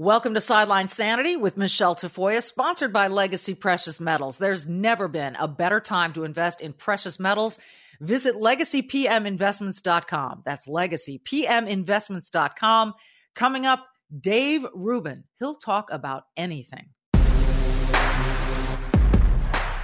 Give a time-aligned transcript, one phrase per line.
[0.00, 4.38] Welcome to Sideline Sanity with Michele Tafoya, sponsored by Legacy Precious Metals.
[4.38, 7.58] There's never been a better time to invest in precious metals.
[8.00, 10.42] Visit legacypminvestments.com.
[10.46, 12.94] That's legacypminvestments.com.
[13.34, 13.86] Coming up,
[14.18, 15.24] Dave Rubin.
[15.38, 16.86] He'll talk about anything.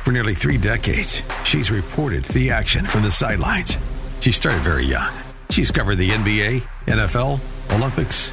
[0.03, 3.77] For nearly three decades, she's reported the action from the sidelines.
[4.21, 5.13] She started very young.
[5.51, 7.39] She's covered the NBA, NFL,
[7.77, 8.33] Olympics,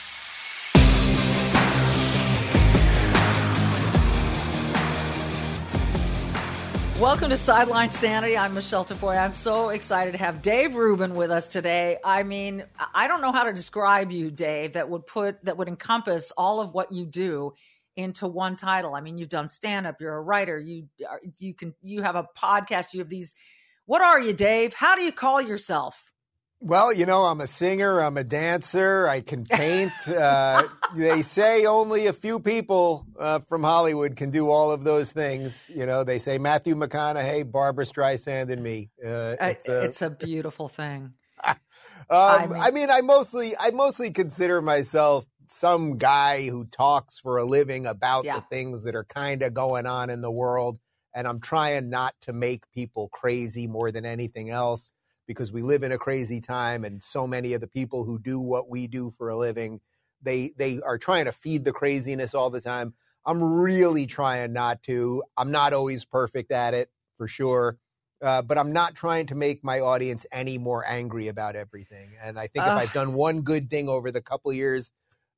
[7.01, 8.37] Welcome to Sideline Sanity.
[8.37, 9.25] I'm Michele Tafoya.
[9.25, 11.97] I'm so excited to have Dave Rubin with us today.
[12.05, 15.67] I mean, I don't know how to describe you, Dave, that would put that would
[15.67, 17.53] encompass all of what you do
[17.95, 18.93] into one title.
[18.93, 20.89] I mean, you've done stand up, you're a writer, you
[21.39, 23.33] you can you have a podcast, you have these
[23.87, 24.75] What are you, Dave?
[24.75, 26.10] How do you call yourself?
[26.63, 29.91] Well, you know, I'm a singer, I'm a dancer, I can paint.
[30.07, 35.11] Uh, they say only a few people uh, from Hollywood can do all of those
[35.11, 35.67] things.
[35.73, 38.91] You know, they say Matthew McConaughey, Barbra Streisand, and me.
[39.03, 41.13] Uh, it's, a, it's, a, beautiful thing.
[41.47, 41.57] um,
[42.11, 47.37] I, mean, I mean, I mostly, I mostly consider myself some guy who talks for
[47.37, 48.35] a living about yeah.
[48.35, 50.77] the things that are kind of going on in the world,
[51.15, 54.93] and I'm trying not to make people crazy more than anything else
[55.31, 58.39] because we live in a crazy time and so many of the people who do
[58.39, 59.79] what we do for a living
[60.21, 62.93] they they are trying to feed the craziness all the time.
[63.25, 65.23] I'm really trying not to.
[65.37, 67.77] I'm not always perfect at it for sure
[68.21, 72.11] uh, but i'm not trying to make my audience any more angry about everything.
[72.21, 74.91] And i think uh, if i've done one good thing over the couple years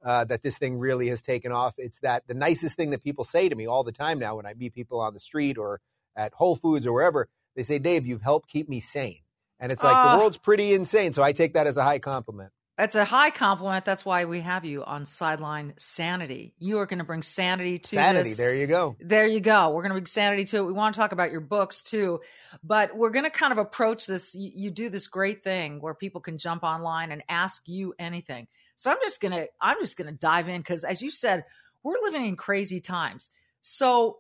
[0.06, 3.24] uh, that this thing really has taken off it's that the nicest thing that people
[3.24, 5.80] say to me all the time now when i meet people on the street or
[6.16, 9.23] at whole foods or wherever they say dave you've helped keep me sane
[9.64, 11.14] and it's like uh, the world's pretty insane.
[11.14, 12.52] So I take that as a high compliment.
[12.78, 13.86] That's a high compliment.
[13.86, 16.54] That's why we have you on Sideline Sanity.
[16.60, 18.30] You are going to bring sanity to sanity.
[18.32, 18.38] This.
[18.38, 18.98] There you go.
[19.00, 19.70] There you go.
[19.70, 20.64] We're going to bring sanity to it.
[20.64, 22.20] We want to talk about your books too,
[22.62, 24.36] but we're going to kind of approach this.
[24.36, 28.48] You, you do this great thing where people can jump online and ask you anything.
[28.76, 31.46] So I'm just going to I'm just going to dive in because, as you said,
[31.84, 33.30] we're living in crazy times.
[33.62, 34.18] So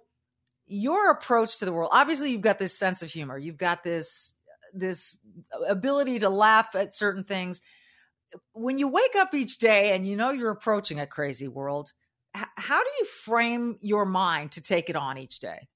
[0.68, 3.38] your approach to the world, obviously, you've got this sense of humor.
[3.38, 4.33] You've got this
[4.74, 5.18] this
[5.68, 7.62] ability to laugh at certain things.
[8.54, 11.94] When you wake up each day and you know you're approaching a crazy world,
[12.36, 15.68] h- how do you frame your mind to take it on each day?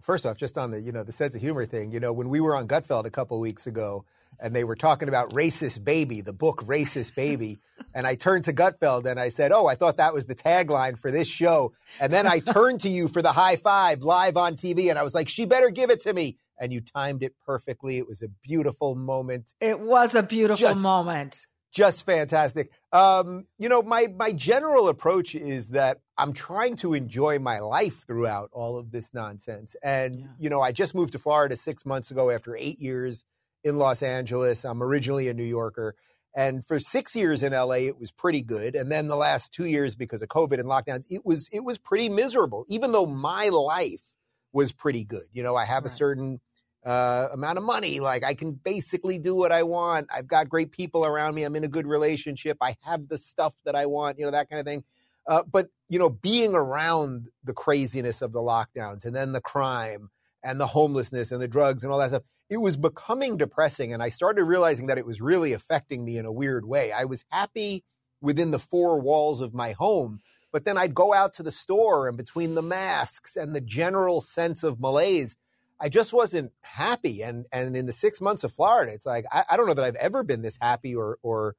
[0.00, 2.28] First off, just on the you know the sense of humor thing, you know when
[2.28, 4.04] we were on Gutfeld a couple weeks ago,
[4.40, 7.58] and they were talking about Racist Baby, the book Racist Baby.
[7.94, 10.98] and I turned to Gutfeld and I said, Oh, I thought that was the tagline
[10.98, 11.72] for this show.
[12.00, 15.02] And then I turned to you for the high five live on TV and I
[15.02, 17.98] was like, She better give it to me and you timed it perfectly.
[17.98, 19.52] It was a beautiful moment.
[19.60, 21.46] It was a beautiful just, moment.
[21.72, 22.70] Just fantastic.
[22.92, 28.06] Um, you know, my my general approach is that I'm trying to enjoy my life
[28.06, 29.74] throughout all of this nonsense.
[29.82, 30.26] And yeah.
[30.38, 33.24] you know, I just moved to Florida six months ago after eight years
[33.64, 34.64] in Los Angeles.
[34.64, 35.96] I'm originally a New Yorker.
[36.34, 38.76] And for six years in LA, it was pretty good.
[38.76, 41.78] And then the last two years, because of COVID and lockdowns, it was it was
[41.78, 42.64] pretty miserable.
[42.68, 44.10] Even though my life
[44.52, 45.92] was pretty good, you know, I have right.
[45.92, 46.40] a certain
[46.84, 48.00] uh, amount of money.
[48.00, 50.08] Like I can basically do what I want.
[50.12, 51.44] I've got great people around me.
[51.44, 52.58] I'm in a good relationship.
[52.60, 54.84] I have the stuff that I want, you know, that kind of thing.
[55.26, 60.10] Uh, but, you know, being around the craziness of the lockdowns and then the crime
[60.42, 63.92] and the homelessness and the drugs and all that stuff, it was becoming depressing.
[63.92, 66.90] And I started realizing that it was really affecting me in a weird way.
[66.90, 67.84] I was happy
[68.20, 70.20] within the four walls of my home.
[70.52, 74.20] But then I'd go out to the store and between the masks and the general
[74.20, 75.34] sense of malaise,
[75.82, 77.22] I just wasn't happy.
[77.22, 79.84] And and in the six months of Florida, it's like I, I, don't know that
[79.84, 81.56] I've ever been this happy or or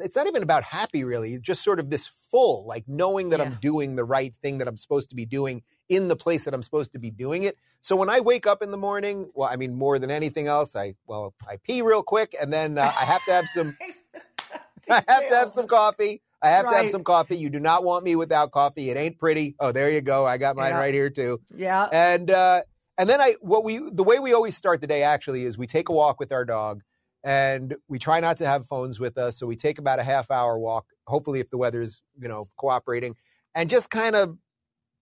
[0.00, 3.46] it's not even about happy really, just sort of this full, like knowing that yeah.
[3.46, 6.54] I'm doing the right thing that I'm supposed to be doing in the place that
[6.54, 7.56] I'm supposed to be doing it.
[7.80, 10.76] So when I wake up in the morning, well, I mean, more than anything else,
[10.76, 13.76] I, well, I pee real quick and then uh, I have to have some,
[14.90, 16.22] I have to have some coffee.
[16.40, 16.72] I have right.
[16.72, 17.36] to have some coffee.
[17.36, 18.90] You do not want me without coffee.
[18.90, 19.56] It ain't pretty.
[19.58, 20.24] Oh, there you go.
[20.24, 20.78] I got mine yeah.
[20.78, 21.40] right here too.
[21.56, 21.88] Yeah.
[21.90, 22.62] And, uh,
[22.98, 25.66] and then I, what we, the way we always start the day actually is we
[25.66, 26.82] take a walk with our dog
[27.24, 29.38] and we try not to have phones with us.
[29.38, 33.14] So we take about a half hour walk, hopefully if the weather's, you know, cooperating
[33.54, 34.36] and just kind of,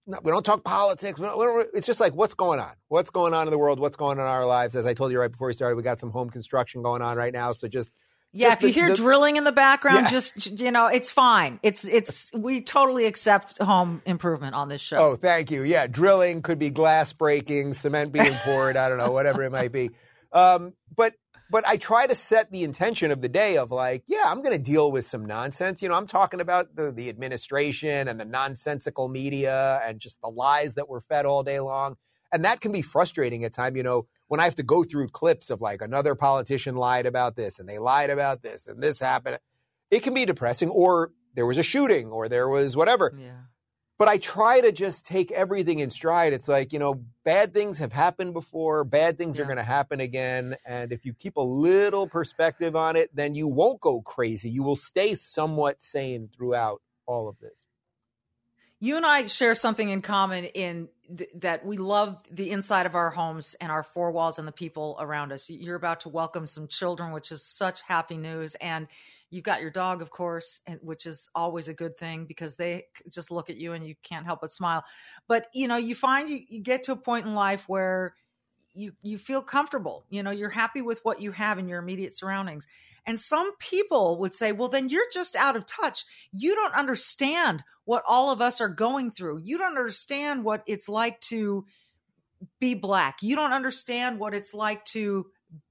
[0.06, 1.18] we don't talk politics.
[1.18, 2.74] Don't, don't, it's just like, what's going on?
[2.88, 3.80] What's going on in the world?
[3.80, 4.76] What's going on in our lives?
[4.76, 7.16] As I told you right before we started, we got some home construction going on
[7.16, 7.50] right now.
[7.52, 7.92] So just,
[8.36, 10.10] yeah, if you hear the, drilling in the background, yeah.
[10.10, 11.58] just you know, it's fine.
[11.62, 14.98] It's it's we totally accept home improvement on this show.
[14.98, 15.62] Oh, thank you.
[15.62, 18.76] Yeah, drilling could be glass breaking, cement being poured.
[18.76, 19.90] I don't know, whatever it might be.
[20.32, 21.14] Um, but
[21.50, 24.56] but I try to set the intention of the day of like, yeah, I'm going
[24.56, 25.80] to deal with some nonsense.
[25.80, 30.28] You know, I'm talking about the the administration and the nonsensical media and just the
[30.28, 31.96] lies that we're fed all day long,
[32.32, 33.76] and that can be frustrating at times.
[33.76, 37.36] You know, when I have to go through clips of like another politician lied about
[37.36, 39.38] this and they lied about this and this happened,
[39.90, 40.68] it can be depressing.
[40.68, 43.14] Or there was a shooting or there was whatever.
[43.16, 43.32] Yeah.
[43.98, 46.34] But I try to just take everything in stride.
[46.34, 49.42] It's like, you know, bad things have happened before, bad things yeah.
[49.42, 50.56] are going to happen again.
[50.66, 54.50] And if you keep a little perspective on it, then you won't go crazy.
[54.50, 57.58] You will stay somewhat sane throughout all of this.
[58.80, 62.94] You and I share something in common in th- that we love the inside of
[62.94, 65.50] our homes and our four walls and the people around us.
[65.50, 68.54] You're about to welcome some children, which is such happy news.
[68.56, 68.88] And
[69.30, 72.84] You've got your dog, of course, and, which is always a good thing because they
[73.10, 74.84] just look at you and you can't help but smile.
[75.26, 78.14] But you know, you find you, you get to a point in life where
[78.72, 80.04] you you feel comfortable.
[80.10, 82.66] You know, you're happy with what you have in your immediate surroundings.
[83.06, 86.04] And some people would say, well, then you're just out of touch.
[86.32, 89.42] You don't understand what all of us are going through.
[89.44, 91.64] You don't understand what it's like to
[92.58, 93.22] be black.
[93.22, 95.26] You don't understand what it's like to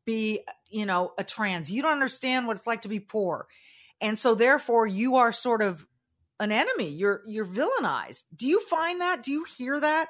[0.06, 1.70] be, you know, a trans.
[1.70, 3.48] You don't understand what it's like to be poor.
[4.00, 5.86] And so therefore you are sort of
[6.40, 6.90] an enemy.
[6.90, 8.24] You're you're villainized.
[8.36, 9.24] Do you find that?
[9.24, 10.08] Do you hear that?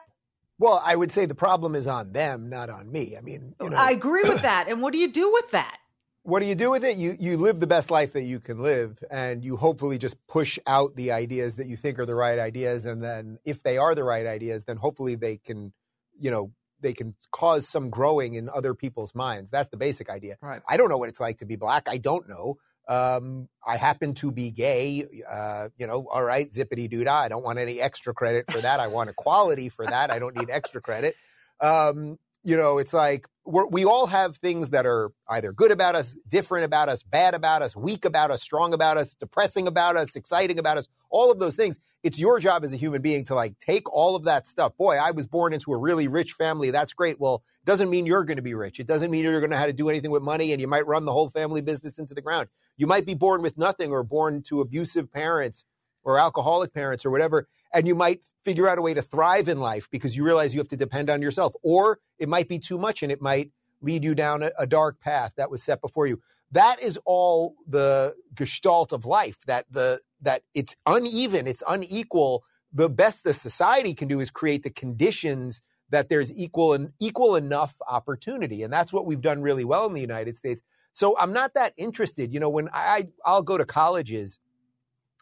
[0.57, 3.15] Well, I would say the problem is on them, not on me.
[3.17, 4.67] I mean, you know, I agree with that.
[4.69, 5.77] And what do you do with that?
[6.25, 6.97] What do you do with it?
[6.97, 10.57] You you live the best life that you can live, and you hopefully just push
[10.65, 13.93] out the ideas that you think are the right ideas, and then if they are
[13.93, 15.71] the right ideas, then hopefully they can,
[16.19, 16.51] you know,
[16.81, 19.51] they can cause some growing in other people's minds.
[19.51, 20.37] That's the basic idea.
[20.41, 20.63] Right.
[20.67, 21.83] I don't know what it's like to be black.
[21.87, 22.55] I don't know.
[22.87, 25.05] Um, I happen to be gay.
[25.29, 27.21] Uh, you know, all right, zippity doo dah.
[27.21, 28.79] I don't want any extra credit for that.
[28.79, 30.09] I want equality for that.
[30.09, 31.15] I don't need extra credit.
[31.61, 36.15] Um, you know, it's like we all have things that are either good about us,
[36.27, 40.15] different about us, bad about us, weak about us, strong about us, depressing about us,
[40.15, 41.79] exciting about us, all of those things.
[42.03, 44.77] It's your job as a human being to like take all of that stuff.
[44.77, 46.69] Boy, I was born into a really rich family.
[46.69, 47.19] That's great.
[47.19, 48.79] Well, it doesn't mean you're going to be rich.
[48.79, 50.85] It doesn't mean you're going to have to do anything with money and you might
[50.85, 52.47] run the whole family business into the ground.
[52.77, 55.65] You might be born with nothing or born to abusive parents
[56.03, 59.59] or alcoholic parents or whatever and you might figure out a way to thrive in
[59.59, 61.53] life because you realize you have to depend on yourself.
[61.61, 63.51] Or it might be too much and it might
[63.81, 66.21] lead you down a, a dark path that was set before you.
[66.51, 69.37] That is all the gestalt of life.
[69.45, 72.45] That the that it's uneven, it's unequal.
[72.73, 77.35] The best the society can do is create the conditions that there's equal and equal
[77.35, 80.61] enough opportunity, and that's what we've done really well in the United States.
[80.93, 82.33] So I'm not that interested.
[82.33, 84.39] You know, when I I'll go to colleges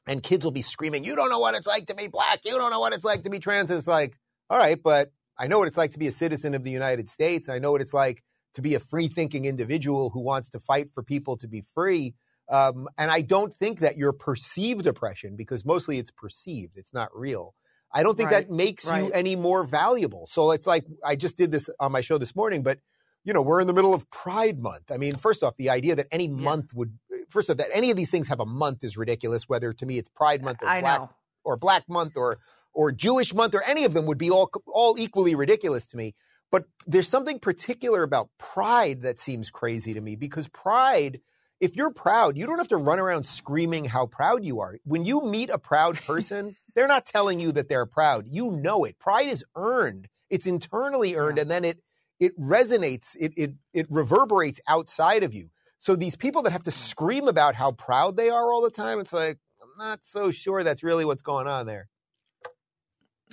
[0.07, 2.41] and kids will be screaming, You don't know what it's like to be black.
[2.43, 3.69] You don't know what it's like to be trans.
[3.69, 4.17] And it's like,
[4.49, 7.09] all right, but I know what it's like to be a citizen of the United
[7.09, 7.49] States.
[7.49, 8.23] I know what it's like
[8.55, 12.13] to be a free thinking individual who wants to fight for people to be free.
[12.49, 17.09] Um, and I don't think that your perceived oppression, because mostly it's perceived, it's not
[17.15, 17.55] real.
[17.93, 19.03] I don't think right, that makes right.
[19.03, 20.27] you any more valuable.
[20.27, 22.79] So it's like I just did this on my show this morning, but
[23.23, 24.91] you know, we're in the middle of Pride Month.
[24.91, 26.43] I mean, first off, the idea that any yeah.
[26.43, 26.97] month would,
[27.29, 29.47] first of that any of these things have a month is ridiculous.
[29.47, 31.09] Whether to me it's Pride Month or I Black know.
[31.43, 32.39] or Black Month or
[32.73, 36.15] or Jewish Month or any of them would be all all equally ridiculous to me.
[36.51, 41.19] But there's something particular about Pride that seems crazy to me because Pride.
[41.59, 44.79] If you're proud, you don't have to run around screaming how proud you are.
[44.83, 48.25] When you meet a proud person, they're not telling you that they're proud.
[48.27, 48.99] You know it.
[48.99, 50.09] Pride is earned.
[50.29, 51.43] It's internally earned, yeah.
[51.43, 51.79] and then it
[52.23, 55.49] it resonates, it, it, it reverberates outside of you.
[55.83, 56.87] So these people that have to mm.
[56.89, 60.63] scream about how proud they are all the time, it's like, I'm not so sure
[60.63, 61.89] that's really what's going on there.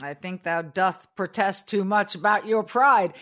[0.03, 3.13] I think thou doth protest too much about your pride.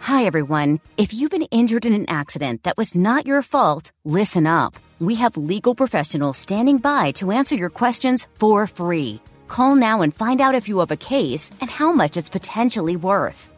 [0.00, 0.80] Hi, everyone.
[0.96, 4.76] If you've been injured in an accident that was not your fault, listen up.
[5.00, 9.20] We have legal professionals standing by to answer your questions for free.
[9.48, 12.96] Call now and find out if you have a case and how much it's potentially
[12.96, 13.50] worth.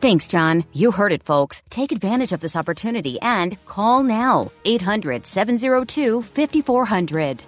[0.00, 0.64] Thanks, John.
[0.72, 1.62] You heard it, folks.
[1.68, 7.42] Take advantage of this opportunity and call now 800 702 5400.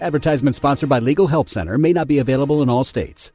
[0.00, 3.32] Advertisement sponsored by Legal Help Center may not be available in all states.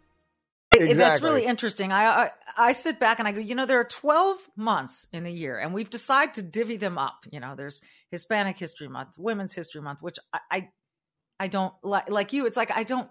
[0.74, 0.94] Exactly.
[0.96, 1.92] That's really interesting.
[1.92, 5.24] I, I, I sit back and I go, you know, there are 12 months in
[5.24, 7.26] the year, and we've decided to divvy them up.
[7.32, 10.70] You know, there's Hispanic History Month, Women's History Month, which I, I,
[11.40, 12.10] I don't like.
[12.10, 13.10] Like you, it's like I don't.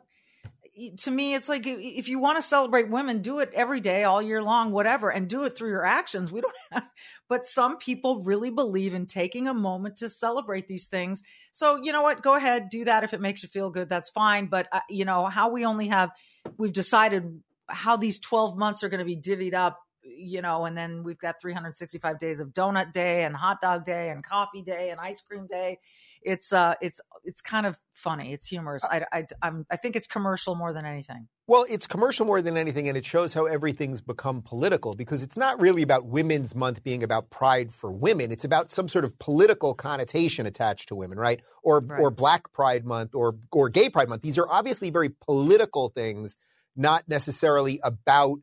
[0.98, 4.20] To me, it's like if you want to celebrate women, do it every day, all
[4.20, 6.30] year long, whatever, and do it through your actions.
[6.30, 6.52] We don't.
[6.72, 6.86] Have,
[7.28, 11.22] but some people really believe in taking a moment to celebrate these things.
[11.52, 12.22] So you know what?
[12.22, 13.88] Go ahead, do that if it makes you feel good.
[13.88, 14.46] That's fine.
[14.46, 16.10] But uh, you know how we only have.
[16.58, 20.76] We've decided how these 12 months are going to be divvied up you know, and
[20.76, 24.90] then we've got 365 days of donut day and hot dog day and coffee day
[24.90, 25.78] and ice cream day.
[26.22, 28.32] It's uh, it's it's kind of funny.
[28.32, 28.84] It's humorous.
[28.84, 31.28] I I I'm, I think it's commercial more than anything.
[31.48, 35.36] Well, it's commercial more than anything, and it shows how everything's become political because it's
[35.36, 38.32] not really about Women's Month being about pride for women.
[38.32, 41.40] It's about some sort of political connotation attached to women, right?
[41.62, 42.00] Or right.
[42.00, 44.22] or Black Pride Month or or Gay Pride Month.
[44.22, 46.36] These are obviously very political things
[46.76, 48.38] not necessarily about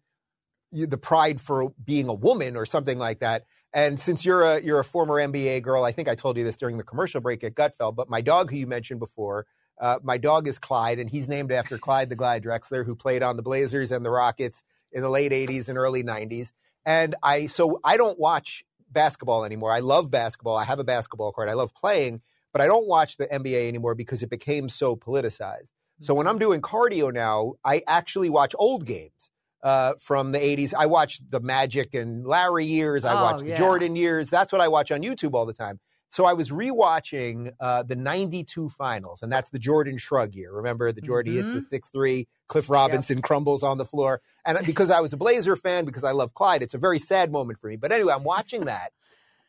[0.72, 3.44] the pride for being a woman or something like that.
[3.74, 6.58] And since you're a you're a former NBA girl, I think I told you this
[6.58, 9.48] during the commercial break at Gutfeld, but my dog who you mentioned before,
[9.82, 13.24] uh, my dog is Clyde, and he's named after Clyde the Glide Drexler, who played
[13.24, 16.52] on the Blazers and the Rockets in the late '80s and early '90s.
[16.86, 19.72] And I so I don't watch basketball anymore.
[19.72, 20.56] I love basketball.
[20.56, 21.50] I have a basketball court.
[21.50, 25.72] I love playing, but I don't watch the NBA anymore because it became so politicized.
[26.00, 29.32] So when I'm doing cardio now, I actually watch old games
[29.64, 30.74] uh, from the 80s.
[30.78, 33.06] I watched the Magic and Larry years.
[33.06, 33.56] I oh, watch the.
[33.56, 34.30] Jordan years.
[34.30, 35.80] That's what I watch on YouTube all the time.
[36.10, 40.54] So I was rewatching uh, the 92 finals, and that's the Jordan shrug year.
[40.54, 41.50] Remember the Jordan mm-hmm.
[41.50, 43.24] hits the 6 3, Cliff Robinson yep.
[43.24, 44.22] crumbles on the floor.
[44.46, 47.32] And because I was a Blazer fan, because I love Clyde, it's a very sad
[47.32, 47.78] moment for me.
[47.78, 48.92] But anyway, I'm watching that.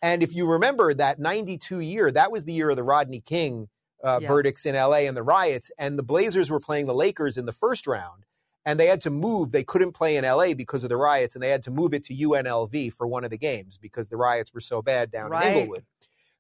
[0.00, 3.68] And if you remember that 92 year, that was the year of the Rodney King
[4.02, 4.28] uh, yeah.
[4.28, 5.70] verdicts in LA and the riots.
[5.78, 8.24] And the Blazers were playing the Lakers in the first round,
[8.66, 9.52] and they had to move.
[9.52, 12.04] They couldn't play in LA because of the riots, and they had to move it
[12.04, 15.46] to UNLV for one of the games because the riots were so bad down right.
[15.46, 15.84] in Inglewood.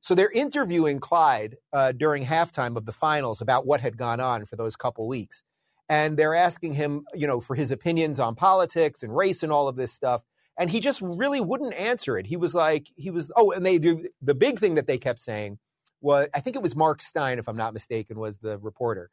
[0.00, 4.44] So they're interviewing Clyde uh, during halftime of the finals about what had gone on
[4.44, 5.44] for those couple weeks.
[5.88, 9.66] And they're asking him, you know, for his opinions on politics and race and all
[9.66, 10.22] of this stuff.
[10.58, 12.26] And he just really wouldn't answer it.
[12.26, 15.20] He was like, he was, oh, and they, do the big thing that they kept
[15.20, 15.58] saying
[16.00, 19.10] was I think it was Mark Stein, if I'm not mistaken, was the reporter,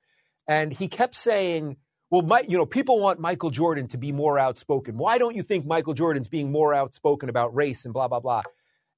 [0.48, 1.78] and he kept saying,
[2.12, 4.98] "Well, my, you know, people want Michael Jordan to be more outspoken.
[4.98, 8.44] Why don't you think Michael Jordan's being more outspoken about race and blah blah blah?"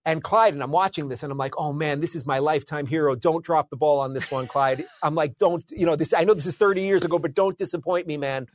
[0.05, 2.87] And Clyde, and I'm watching this, and I'm like, "Oh man, this is my lifetime
[2.87, 3.15] hero.
[3.15, 6.13] Don't drop the ball on this one, Clyde." I'm like, "Don't, you know, this?
[6.13, 8.47] I know this is 30 years ago, but don't disappoint me, man."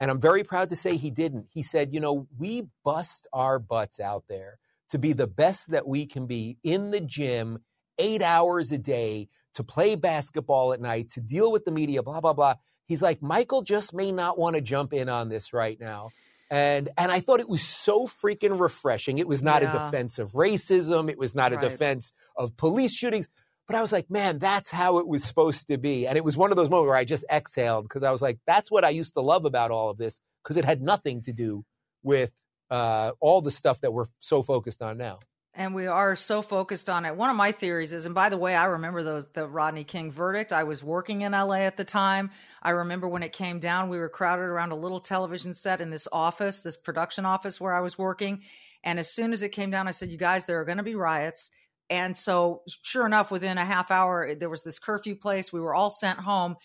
[0.00, 1.48] And I'm very proud to say he didn't.
[1.52, 4.50] He said, "You know, we bust our butts out there."
[4.90, 7.58] to be the best that we can be in the gym
[7.98, 12.20] eight hours a day to play basketball at night, to deal with the media, blah,
[12.20, 12.54] blah, blah.
[12.92, 16.10] He's like, Michael just may not want to jump in on this right now.
[16.50, 19.16] And and I thought it was so freaking refreshing.
[19.18, 19.70] It was not yeah.
[19.70, 21.08] a defense of racism.
[21.08, 21.70] It was not a right.
[21.70, 23.30] defense of police shootings.
[23.66, 26.06] But I was like, man, that's how it was supposed to be.
[26.06, 28.38] And it was one of those moments where I just exhaled because I was like,
[28.46, 31.32] that's what I used to love about all of this because it had nothing to
[31.32, 31.64] do
[32.02, 32.30] with
[32.70, 35.20] uh, all the stuff that we're so focused on now
[35.54, 37.14] and we are so focused on it.
[37.14, 40.10] One of my theories is, and by the way, I remember those the Rodney King
[40.10, 40.52] verdict.
[40.52, 42.30] I was working in LA at the time.
[42.62, 45.90] I remember when it came down, we were crowded around a little television set in
[45.90, 48.42] this office, this production office where I was working.
[48.82, 50.84] And as soon as it came down, I said, "You guys, there are going to
[50.84, 51.50] be riots."
[51.90, 55.52] And so, sure enough, within a half hour, there was this curfew place.
[55.52, 56.56] We were all sent home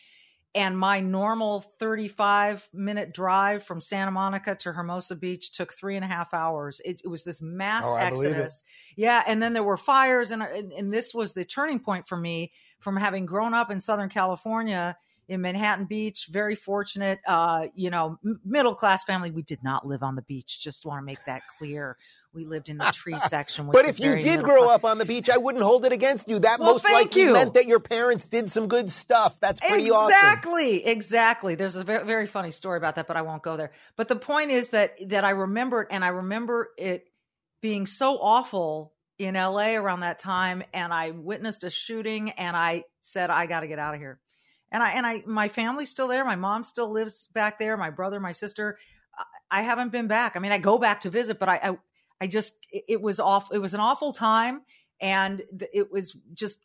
[0.57, 6.03] and my normal 35 minute drive from Santa Monica to Hermosa Beach took three and
[6.03, 6.81] a half hours.
[6.83, 8.63] It, it was this mass oh, exodus.
[8.95, 9.23] Yeah.
[9.27, 10.31] And then there were fires.
[10.31, 13.79] And, and, and this was the turning point for me from having grown up in
[13.79, 14.97] Southern California
[15.27, 16.27] in Manhattan Beach.
[16.31, 19.29] Very fortunate, uh, you know, middle class family.
[19.29, 20.59] We did not live on the beach.
[20.59, 21.97] Just want to make that clear.
[22.33, 23.69] We lived in the tree section.
[23.71, 24.75] but if you did grow class.
[24.75, 26.39] up on the beach, I wouldn't hold it against you.
[26.39, 27.33] That well, most likely you.
[27.33, 29.39] meant that your parents did some good stuff.
[29.39, 30.13] That's pretty exactly, awesome.
[30.13, 31.55] Exactly, exactly.
[31.55, 33.71] There's a very, very funny story about that, but I won't go there.
[33.95, 37.07] But the point is that that I remember it, and I remember it
[37.61, 42.83] being so awful in LA around that time, and I witnessed a shooting, and I
[43.01, 44.19] said, I got to get out of here.
[44.71, 46.25] And I and I, my family's still there.
[46.25, 47.77] My mom still lives back there.
[47.77, 48.77] My brother, my sister.
[49.49, 50.35] I haven't been back.
[50.35, 51.77] I mean, I go back to visit, but I, I
[52.19, 53.49] I just it was off.
[53.53, 54.61] It was an awful time,
[55.01, 55.41] and
[55.73, 56.59] it was just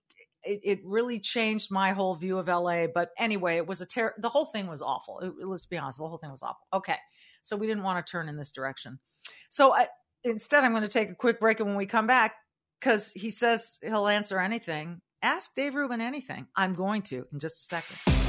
[0.45, 2.87] it, it, really changed my whole view of LA.
[2.93, 5.21] But anyway, it was a ter- the whole thing was awful.
[5.21, 6.67] It, let's be honest, the whole thing was awful.
[6.73, 6.97] Okay,
[7.43, 8.99] so we didn't want to turn in this direction.
[9.51, 9.87] So I,
[10.25, 12.35] instead, I'm going to take a quick break, and when we come back,
[12.81, 16.47] because he says he'll answer anything, ask Dave Rubin anything.
[16.57, 18.22] I'm going to in just a second.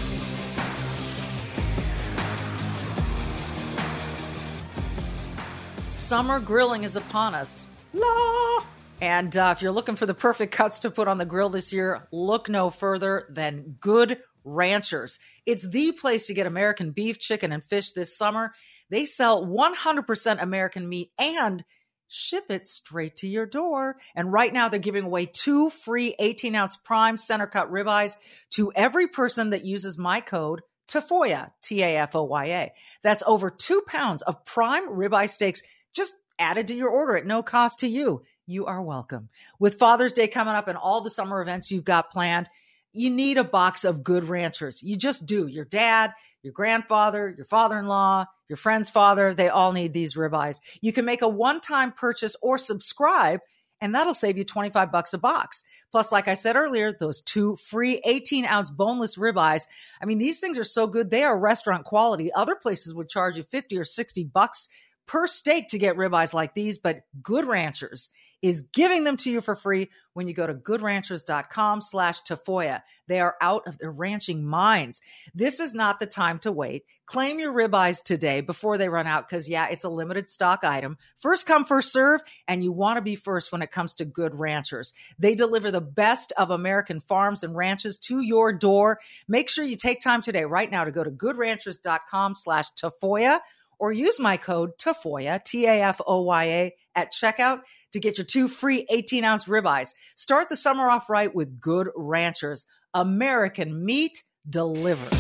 [6.14, 7.66] Summer grilling is upon us.
[7.92, 8.64] La!
[9.02, 11.74] And uh, if you're looking for the perfect cuts to put on the grill this
[11.74, 15.18] year, look no further than Good Ranchers.
[15.48, 18.54] It's the place to get American beef, chicken, and fish this summer.
[18.92, 21.66] They sell 100% American meat and
[22.08, 23.96] ship it straight to your door.
[24.14, 28.18] And right now, they're giving away two free 18 ounce prime center cut ribeyes
[28.52, 32.72] to every person that uses my code TAFOYA, T A F O Y A.
[33.02, 37.44] That's over two pounds of prime ribeye steaks just added to your order at no
[37.44, 38.24] cost to you.
[38.46, 39.30] You are welcome.
[39.60, 42.50] With Father's Day coming up and all the summer events you've got planned,
[42.92, 44.84] you need a box of good ranchers.
[44.84, 45.48] You just do.
[45.48, 46.12] Your dad,
[46.44, 50.60] your grandfather, your father in law, your friend's father, they all need these ribeyes.
[50.82, 53.40] You can make a one time purchase or subscribe,
[53.82, 55.64] and that'll save you 25 bucks a box.
[55.92, 59.68] Plus, like I said earlier, those two free 18 ounce boneless ribeyes.
[60.02, 61.10] I mean, these things are so good.
[61.10, 62.32] They are restaurant quality.
[62.32, 64.70] Other places would charge you 50 or 60 bucks
[65.08, 68.10] per steak to get ribeyes like these, but Good Ranchers
[68.44, 72.82] is giving them to you for free when you go to goodranchers.com slash Tafoya.
[73.08, 75.00] They are out of their ranching minds.
[75.34, 76.84] This is not the time to wait.
[77.06, 80.98] Claim your ribeyes today before they run out because, yeah, it's a limited stock item.
[81.18, 84.36] First come, first serve, and you want to be first when it comes to Good
[84.36, 84.92] Ranchers.
[85.18, 89.00] They deliver the best of American farms and ranches to your door.
[89.26, 93.40] Make sure you take time today, right now, to go to goodranchers.com slash Tafoya
[93.80, 98.18] or use my code TAFOYA, T A F O Y A, at checkout to get
[98.18, 99.94] your two free 18 ounce ribeyes.
[100.16, 105.18] Start the summer off right with Good Ranchers, American meat delivered.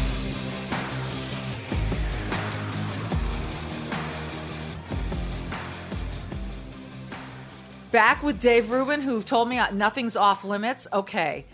[7.92, 10.88] Back with Dave Rubin, who told me uh, nothing's off limits.
[10.92, 11.46] Okay.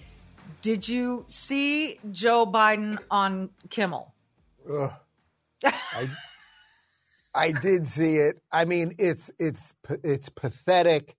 [0.62, 4.14] Did you see Joe Biden on Kimmel?
[4.72, 4.92] Ugh.
[5.66, 6.10] I
[7.34, 8.42] I did see it.
[8.52, 11.16] I mean, it's it's it's pathetic,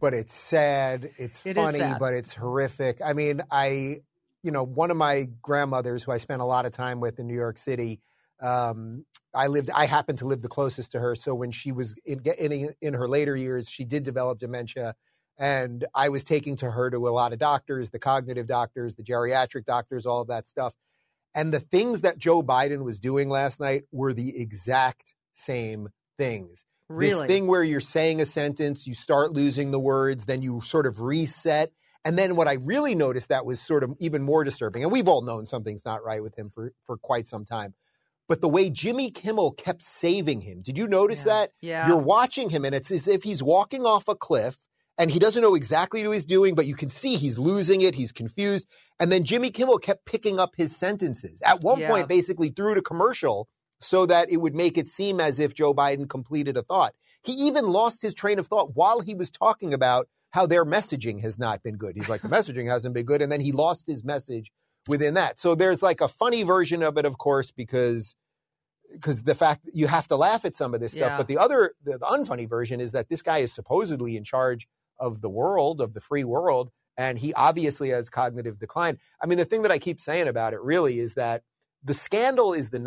[0.00, 1.10] but it's sad.
[1.16, 1.98] It's it funny, sad.
[1.98, 3.00] but it's horrific.
[3.04, 4.00] I mean, I
[4.42, 7.26] you know one of my grandmothers who I spent a lot of time with in
[7.26, 8.00] New York City.
[8.40, 9.04] Um,
[9.34, 9.70] I lived.
[9.70, 11.14] I happened to live the closest to her.
[11.14, 14.94] So when she was in, in in her later years, she did develop dementia,
[15.38, 19.02] and I was taking to her to a lot of doctors, the cognitive doctors, the
[19.02, 20.74] geriatric doctors, all of that stuff.
[21.34, 26.64] And the things that Joe Biden was doing last night were the exact same things.
[26.88, 27.26] Really?
[27.26, 30.86] This thing where you're saying a sentence, you start losing the words, then you sort
[30.86, 31.72] of reset.
[32.04, 35.08] And then what I really noticed that was sort of even more disturbing, and we've
[35.08, 37.74] all known something's not right with him for, for quite some time.
[38.28, 41.32] But the way Jimmy Kimmel kept saving him, did you notice yeah.
[41.32, 41.50] that?
[41.60, 41.88] Yeah.
[41.88, 44.58] You're watching him, and it's as if he's walking off a cliff
[44.96, 47.94] and he doesn't know exactly what he's doing, but you can see he's losing it.
[47.94, 48.66] He's confused.
[49.00, 51.40] And then Jimmy Kimmel kept picking up his sentences.
[51.44, 51.90] At one yeah.
[51.90, 53.48] point, basically through to commercial,
[53.80, 56.94] so that it would make it seem as if Joe Biden completed a thought.
[57.22, 61.20] He even lost his train of thought while he was talking about how their messaging
[61.22, 61.96] has not been good.
[61.96, 63.22] He's like, the messaging hasn't been good.
[63.22, 64.50] And then he lost his message
[64.88, 65.38] within that.
[65.38, 68.16] So there's like a funny version of it, of course, because
[68.92, 71.10] because the fact you have to laugh at some of this stuff.
[71.10, 71.16] Yeah.
[71.16, 74.68] But the other, the, the unfunny version is that this guy is supposedly in charge
[74.98, 78.98] of the world, of the free world, and he obviously has cognitive decline.
[79.20, 81.42] I mean, the thing that I keep saying about it really is that
[81.82, 82.78] the scandal is the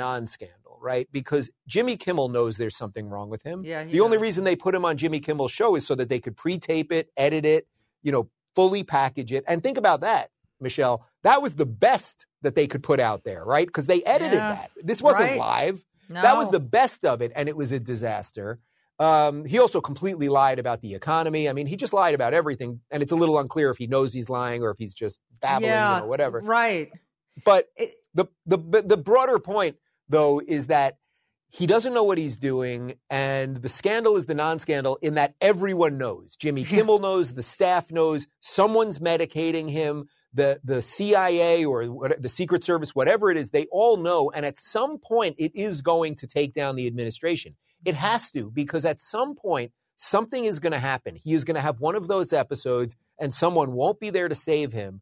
[0.82, 1.08] right?
[1.12, 3.64] Because Jimmy Kimmel knows there's something wrong with him.
[3.64, 6.10] Yeah, he the only reason they put him on Jimmy Kimmel's show is so that
[6.10, 7.68] they could pre-tape it, edit it,
[8.04, 9.44] you know, fully package it.
[9.48, 11.06] And think about that, Michele.
[11.24, 13.68] That was the best that they could put out there, right?
[13.68, 14.54] Because they edited Yeah.
[14.54, 14.72] that.
[14.82, 15.38] This wasn't Right.
[15.40, 15.84] live.
[16.10, 16.22] No.
[16.22, 18.60] That was the best of it, and it was a disaster.
[19.00, 21.48] Um, he also completely lied about the economy.
[21.50, 24.12] I mean, he just lied about everything, and it's a little unclear if he knows
[24.14, 26.40] he's lying or if he's just babbling, yeah, know, whatever.
[26.40, 26.92] Right.
[27.46, 29.76] But It- the the the broader point,
[30.10, 30.98] though, is that
[31.50, 35.98] he doesn't know what he's doing, and the scandal is the non-scandal in that everyone
[35.98, 36.36] knows.
[36.36, 40.10] Jimmy Kimmel knows, the staff knows, someone's medicating him.
[40.34, 44.46] The the CIA or what, the Secret Service, whatever it is, they all know, and
[44.46, 47.56] at some point, it is going to take down the administration.
[47.86, 48.06] It mm-hmm.
[48.06, 51.16] has to because at some point something is going to happen.
[51.16, 54.36] He is going to have one of those episodes, and someone won't be there to
[54.36, 55.02] save him.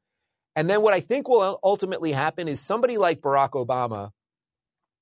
[0.55, 4.11] And then what I think will ultimately happen is somebody like Barack Obama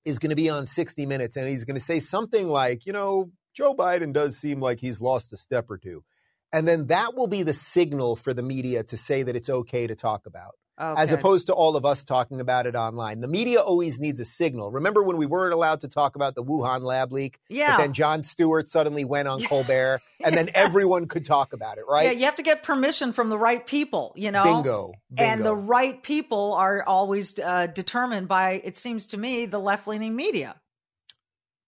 [0.05, 2.93] is going to be on 60 Minutes and he's going to say something like, you
[2.93, 6.03] know, Joe Biden does seem like he's lost a step or two.
[6.51, 9.87] And then that will be the signal for the media to say that it's okay
[9.87, 10.53] to talk about.
[10.81, 10.99] Okay.
[10.99, 13.19] As opposed to all of us talking about it online.
[13.19, 14.71] The media always needs a signal.
[14.71, 17.39] Remember when we weren't allowed to talk about the Wuhan lab leak?
[17.47, 17.77] Yeah.
[17.77, 21.83] But then Jon Stewart suddenly went on Colbert and then everyone could talk about it,
[21.87, 22.05] right?
[22.05, 24.43] Yeah, you have to get permission from the right people, you know?
[24.43, 24.93] Bingo.
[25.13, 25.31] Bingo.
[25.31, 29.87] And the right people are always uh, determined by, it seems to me, the left
[29.87, 30.55] leaning media.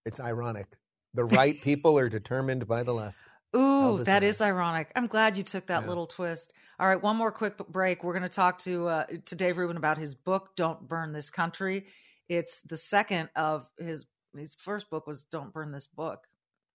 [0.04, 0.66] It's ironic.
[1.14, 3.16] The right people are determined by the left.
[3.54, 4.90] Ooh, that is ironic.
[4.96, 5.88] I'm glad you took that yeah.
[5.88, 6.52] little twist.
[6.78, 8.04] All right, one more quick break.
[8.04, 11.30] We're going to talk to uh, to Dave Rubin about his book, "Don't Burn This
[11.30, 11.86] Country."
[12.28, 14.04] It's the second of his
[14.36, 16.26] his first book was "Don't Burn This Book,"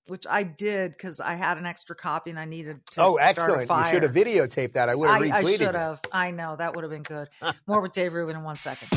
[0.08, 3.02] which I did because I had an extra copy and I needed to.
[3.02, 3.70] Oh, excellent!
[3.70, 4.90] You should have videotaped that.
[4.90, 5.34] I would have retweeted.
[5.34, 6.00] I should have.
[6.12, 7.30] I know that would have been good.
[7.68, 8.88] More with Dave Rubin in one second.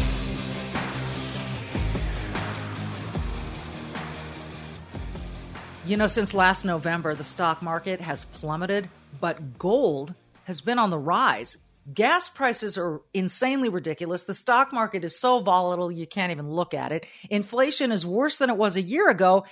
[5.87, 8.89] You know, since last November, the stock market has plummeted,
[9.21, 10.15] but gold
[10.45, 11.57] has been on the rise.
[11.93, 14.25] Gas prices are insanely ridiculous.
[14.25, 17.07] The stock market is so volatile, you can't even look at it.
[17.29, 19.45] Inflation is worse than it was a year ago.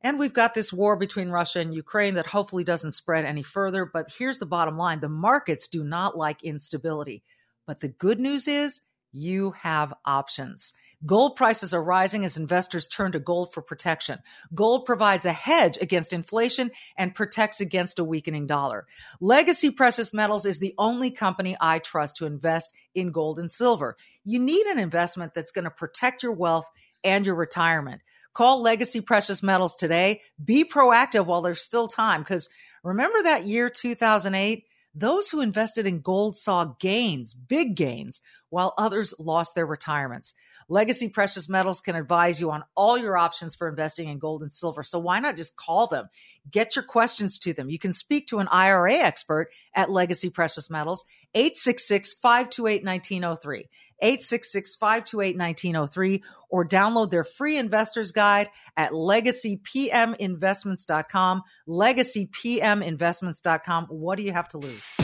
[0.00, 3.86] And we've got this war between Russia and Ukraine that hopefully doesn't spread any further.
[3.86, 7.24] But here's the bottom line the markets do not like instability.
[7.66, 10.74] But the good news is you have options.
[11.06, 14.20] Gold prices are rising as investors turn to gold for protection.
[14.54, 18.86] Gold provides a hedge against inflation and protects against a weakening dollar.
[19.20, 23.96] Legacy Precious Metals is the only company I trust to invest in gold and silver.
[24.24, 26.70] You need an investment that's going to protect your wealth
[27.02, 28.00] and your retirement.
[28.32, 30.20] Call Legacy Precious Metals today.
[30.42, 32.48] Be proactive while there's still time because
[32.82, 34.64] remember that year 2008?
[34.96, 38.20] Those who invested in gold saw gains, big gains,
[38.54, 40.32] while others lost their retirements.
[40.68, 44.52] Legacy Precious Metals can advise you on all your options for investing in gold and
[44.52, 44.84] silver.
[44.84, 46.08] So why not just call them?
[46.48, 47.68] Get your questions to them.
[47.68, 53.68] You can speak to an IRA expert at Legacy Precious Metals, 866 528 1903.
[54.00, 61.42] 866 528 1903 or download their free investor's guide at legacypminvestments.com.
[61.68, 63.86] Legacypminvestments.com.
[63.86, 64.94] What do you have to lose?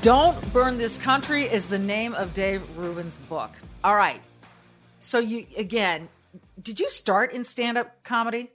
[0.00, 3.50] Don't Burn This Country is the name of Dave Rubin's book.
[3.82, 4.22] All right.
[5.00, 6.08] So you again,
[6.62, 8.52] did you start in stand-up comedy?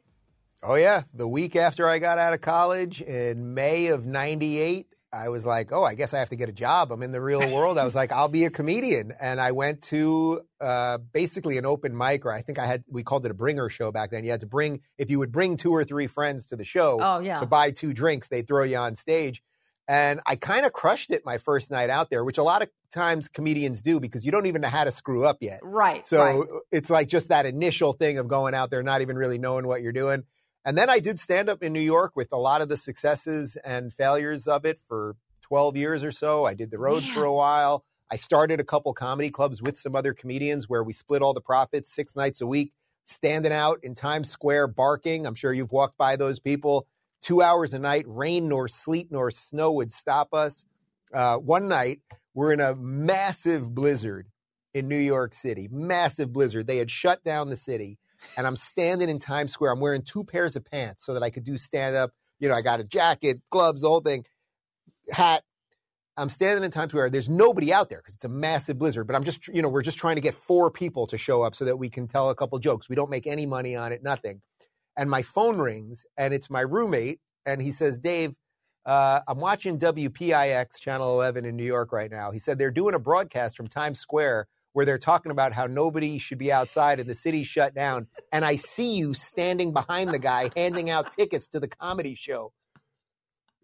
[0.63, 5.27] Oh yeah, the week after I got out of college in May of 98, I
[5.27, 6.93] was like, "Oh, I guess I have to get a job.
[6.93, 9.82] I'm in the real world." I was like, "I'll be a comedian." And I went
[9.84, 13.36] to uh, basically an open mic or I think I had we called it a
[13.36, 14.23] bringer show back then.
[14.23, 16.99] You had to bring if you would bring two or three friends to the show
[17.01, 17.39] oh, yeah.
[17.39, 19.43] to buy two drinks, they'd throw you on stage.
[19.88, 22.69] And I kind of crushed it my first night out there, which a lot of
[22.91, 25.60] times comedians do because you don't even know how to screw up yet.
[25.62, 26.06] Right.
[26.06, 26.39] So right.
[26.39, 29.67] Uh, it's like just that initial thing of going out there, not even really knowing
[29.67, 30.24] what you're doing.
[30.65, 33.58] And then I did stand up in New York with a lot of the successes
[33.65, 36.46] and failures of it for 12 years or so.
[36.46, 37.84] I did the road for a while.
[38.10, 41.41] I started a couple comedy clubs with some other comedians where we split all the
[41.41, 42.74] profits six nights a week,
[43.06, 45.26] standing out in Times Square barking.
[45.26, 46.88] I'm sure you've walked by those people
[47.23, 50.65] two hours a night, rain nor sleet nor snow would stop us.
[51.13, 52.01] Uh, one night,
[52.33, 54.27] we're in a massive blizzard
[54.73, 56.67] in New York City, massive blizzard.
[56.67, 57.97] They had shut down the city,
[58.38, 59.71] and I'm standing in Times Square.
[59.71, 62.12] I'm wearing two pairs of pants so that I could do stand up.
[62.39, 64.25] You know, I got a jacket, gloves, the whole thing,
[65.12, 65.43] hat.
[66.17, 67.09] I'm standing in Times Square.
[67.09, 69.07] There's nobody out there because it's a massive blizzard.
[69.07, 71.55] But I'm just, you know, we're just trying to get four people to show up
[71.55, 72.88] so that we can tell a couple jokes.
[72.89, 74.41] We don't make any money on it, nothing
[74.97, 78.34] and my phone rings and it's my roommate and he says dave
[78.86, 82.32] uh, i'm watching wpix channel 11 in new york right now.
[82.32, 86.17] He said they're doing a broadcast from times square where they're talking about how nobody
[86.17, 90.19] should be outside and the city's shut down and i see you standing behind the
[90.19, 92.51] guy handing out tickets to the comedy show.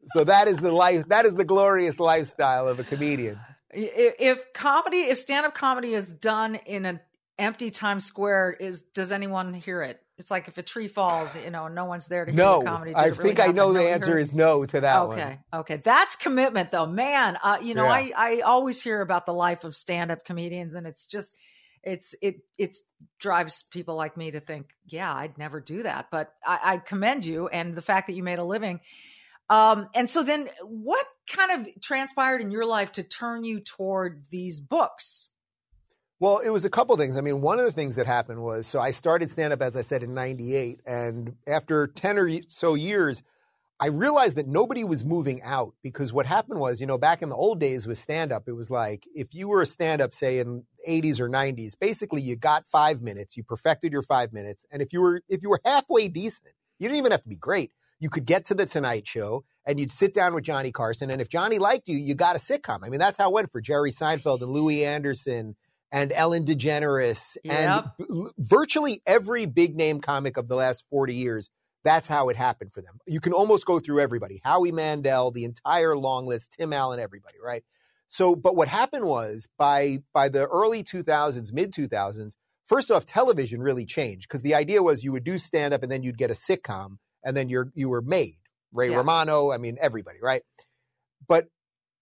[0.08, 3.40] So that is the life that is the glorious lifestyle of a comedian.
[3.72, 7.00] If comedy if stand-up comedy is done in an
[7.38, 11.50] empty times square is does anyone hear it It's like if a tree falls, you
[11.50, 12.94] know, no one's there to no, comedy.
[12.94, 15.20] I really think I know the answer is no to that okay, one.
[15.20, 17.38] Okay, okay, that's commitment, though, man.
[17.42, 17.94] Uh, you know, Yeah.
[17.94, 21.38] I I always hear about the life of stand-up comedians, and it's just
[21.84, 22.76] it's it it
[23.18, 26.08] drives people like me to think, yeah, I'd never do that.
[26.12, 28.82] But I, I commend you and the fact that you made a living.
[29.50, 34.26] Um, and so then, what kind of transpired in your life to turn you toward
[34.30, 35.29] these books?
[36.20, 37.16] Well, it was a couple things.
[37.18, 39.76] I mean, one of the things that happened was so I started stand up, as
[39.76, 40.82] I said, in 98.
[40.86, 43.24] And after 10 or so years,
[43.80, 47.30] I realized that nobody was moving out because what happened was, you know, back in
[47.30, 50.14] the old days with stand up, it was like if you were a stand up,
[50.14, 54.66] say in 80s or 90s, basically you got five minutes, you perfected your five minutes.
[54.72, 57.38] And if you were if you were halfway decent, you didn't even have to be
[57.38, 57.72] great.
[58.02, 61.10] You could get to the Tonight Show and you'd sit down with Johnny Carson.
[61.12, 62.80] And if Johnny liked you, you got a sitcom.
[62.84, 65.56] I mean, that's how it went for Jerry Seinfeld and Louie Anderson
[65.92, 67.96] and Ellen DeGeneres Yep.
[68.00, 71.50] and virtually every big name comic of the last 40 years.
[71.84, 73.00] That's how it happened for them.
[73.08, 77.38] You can almost go through everybody Howie Mandel, the entire long list, Tim Allen, everybody,
[77.44, 77.64] right?
[78.10, 82.34] So, but what happened was by by the early 2000s, mid 2000s,
[82.66, 85.92] first off, television really changed because the idea was you would do stand up and
[85.92, 88.38] then you'd get a sitcom and then you're you were made.
[88.74, 88.98] Ray Yeah.
[88.98, 90.42] Romano, I mean everybody, right?
[91.28, 91.48] But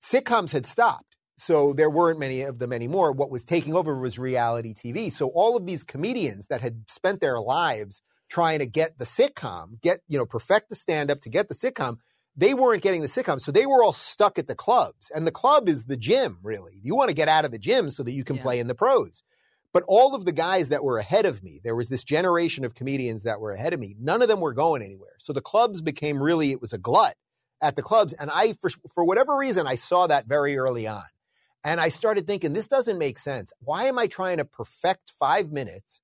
[0.01, 1.06] sitcoms had stopped.
[1.37, 3.11] So there weren't many of them anymore.
[3.11, 5.11] What was taking over was reality TV.
[5.11, 9.79] So all of these comedians that had spent their lives trying to get the sitcom,
[9.81, 11.97] get, you know, perfect the stand up to get the sitcom,
[12.35, 13.39] they weren't getting the sitcom.
[13.39, 15.11] So they were all stuck at the clubs.
[15.13, 16.73] And the club is the gym, really.
[16.83, 18.43] You want to get out of the gym so that you can Yeah.
[18.43, 19.23] play in the pros.
[19.73, 22.73] But all of the guys that were ahead of me, there was this generation of
[22.73, 23.95] comedians that were ahead of me.
[23.99, 25.15] None of them were going anywhere.
[25.19, 27.15] So the clubs became really, it was a glut
[27.61, 28.13] at the clubs.
[28.13, 31.03] And I, for, for whatever reason, I saw that very early on.
[31.63, 33.51] And I started thinking, this doesn't make sense.
[33.59, 36.01] Why am I trying to perfect five minutes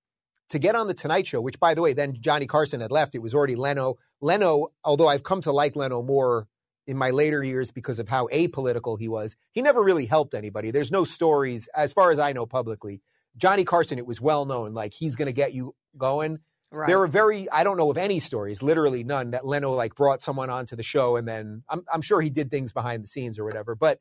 [0.49, 1.41] to get on the Tonight Show?
[1.41, 3.15] Which, by the way, then Johnny Carson had left.
[3.15, 3.95] It was already Leno.
[4.19, 6.47] Leno, although I've come to like Leno more
[6.85, 10.71] in my later years because of how apolitical he was, he never really helped anybody.
[10.71, 13.01] There's no stories, as far as I know publicly.
[13.37, 16.39] Johnny Carson, it was well known, like he's going to get you going.
[16.71, 16.87] Right.
[16.87, 20.21] There are very, I don't know of any stories, literally none, that Leno like brought
[20.21, 23.37] someone onto the show and then I'm, I'm sure he did things behind the scenes
[23.37, 23.75] or whatever.
[23.75, 23.99] But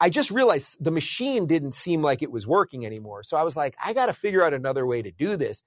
[0.00, 3.22] I just realized the machine didn't seem like it was working anymore.
[3.22, 5.62] So I was like, I got to figure out another way to do this.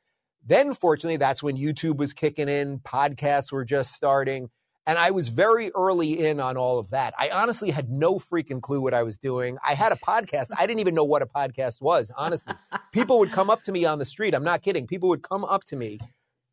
[0.46, 4.50] Then, fortunately, that's when YouTube was kicking in, podcasts were just starting.
[4.86, 7.14] And I was very early in on all of that.
[7.20, 9.58] I honestly had no freaking clue what I was doing.
[9.68, 10.48] I had a podcast.
[10.58, 12.54] I didn't even know what a podcast was, honestly.
[12.92, 14.34] People would come up to me on the street.
[14.34, 14.88] I'm not kidding.
[14.88, 16.00] People would come up to me.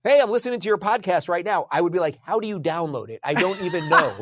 [0.04, 1.66] Hey, I'm listening to your podcast right now.
[1.70, 3.20] I would be like, How do you download it?
[3.24, 4.14] I don't even know.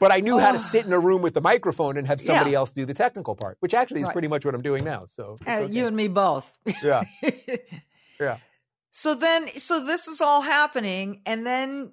[0.00, 2.52] But I knew how to sit in a room with the microphone and have somebody
[2.52, 2.58] Yeah.
[2.58, 4.12] else do the technical part, which actually is Right.
[4.12, 5.06] pretty much what I'm doing now.
[5.06, 5.72] So Uh, okay.
[5.72, 6.52] You and me both.
[6.82, 7.02] yeah,
[8.20, 8.38] yeah.
[8.90, 11.92] So then, so this is all happening, and then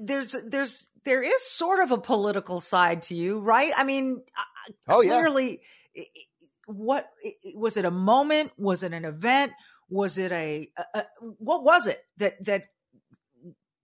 [0.00, 3.72] there's there's there is sort of a political side to you, right?
[3.76, 4.42] I mean, uh,
[4.88, 5.10] Oh yeah.
[5.10, 5.60] clearly,
[5.96, 6.06] i-
[6.66, 7.10] what
[7.54, 7.84] was it?
[7.84, 8.52] A moment?
[8.58, 9.52] Was it an event?
[9.88, 11.06] Was it a, a, a
[11.38, 12.64] what was it that that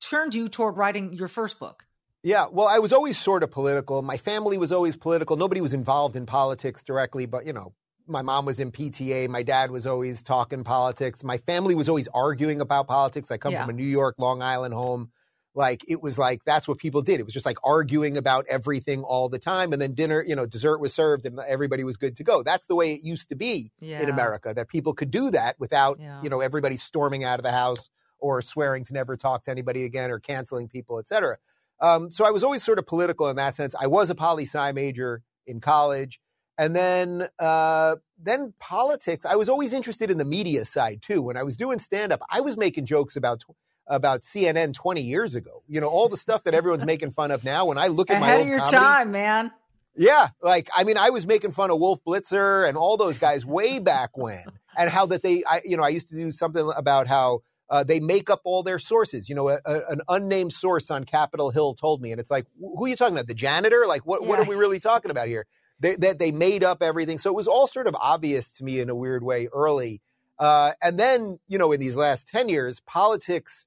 [0.00, 1.84] turned you toward writing your first book?
[2.22, 4.00] Yeah, well, I was always sort of political.
[4.02, 5.36] My family was always political.
[5.36, 7.74] Nobody was involved in politics directly, but you know,
[8.06, 9.28] my mom was in PTA.
[9.28, 11.24] My dad was always talking politics.
[11.24, 13.30] My family was always arguing about politics.
[13.30, 13.62] I come Yeah.
[13.62, 15.10] from a New York, Long Island home.
[15.54, 17.20] Like it was like that's what people did.
[17.20, 20.46] It was just like arguing about everything all the time, and then dinner, you know,
[20.46, 22.42] dessert was served, and everybody was good to go.
[22.42, 23.70] That's the way it used to be
[24.02, 24.54] in America.
[24.54, 26.22] That people could do that without, Yeah.
[26.22, 29.84] you know, everybody storming out of the house or swearing to never talk to anybody
[29.84, 31.36] again or canceling people, et cetera.
[31.82, 33.74] Um, so I was always sort of political in that sense.
[33.78, 36.20] I was a poli sci major in college,
[36.56, 39.24] and then uh, then politics.
[39.26, 41.20] I was always interested in the media side too.
[41.22, 43.56] When I was doing stand up, I was making jokes about tw-
[43.88, 45.62] about CNN 20 years ago.
[45.66, 47.66] You know, all the stuff that everyone's making fun of now.
[47.66, 49.50] When I look at my Ahead old of your comedy, time, man.
[49.96, 53.44] yeah, like I mean, I was making fun of Wolf Blitzer and all those guys
[53.44, 54.44] way back when,
[54.78, 57.40] and how that they, I, you know, I used to do something about how
[57.72, 59.28] uh, they make up all their sources.
[59.28, 62.46] You know, a, a, an unnamed source on Capitol Hill told me, and it's like,
[62.60, 63.26] who are you talking about?
[63.26, 63.84] The janitor?
[63.88, 65.46] Like, what what are we really talking about here?
[65.80, 68.78] They, that they made up everything, so it was all sort of obvious to me
[68.78, 70.00] in a weird way early.
[70.38, 73.66] Uh, and then, you know, in these last ten years, politics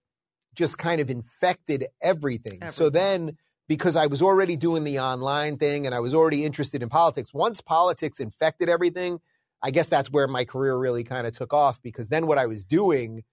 [0.53, 2.69] just kind of infected everything.
[2.69, 3.37] So then
[3.67, 7.33] because I was already doing the online thing and I was already interested in politics.
[7.33, 9.19] Once politics infected everything,
[9.61, 12.45] I guess that's where my career really kind of took off because then what I
[12.45, 13.23] was doing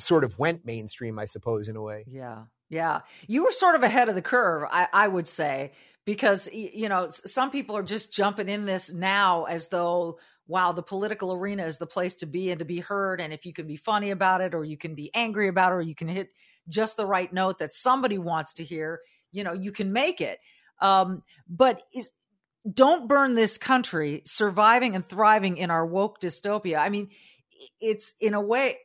[0.00, 2.04] sort of went mainstream, I suppose, in a way.
[2.06, 2.44] Yeah.
[2.68, 3.00] Yeah.
[3.26, 5.72] You were sort of ahead of the curve, I, I would say,
[6.04, 10.18] because, you know, some people are just jumping in this now as though
[10.50, 13.20] wow, the political arena is the place to be and to be heard.
[13.20, 15.76] And if you can be funny about it, or you can be angry about it,
[15.76, 16.32] or you can hit
[16.68, 18.98] just the right note that somebody wants to hear,
[19.30, 20.40] you know, you can make it.
[20.80, 22.10] Um, but is,
[22.68, 26.78] don't burn this country surviving and thriving in our woke dystopia.
[26.78, 27.10] I mean,
[27.80, 28.76] it's in a way,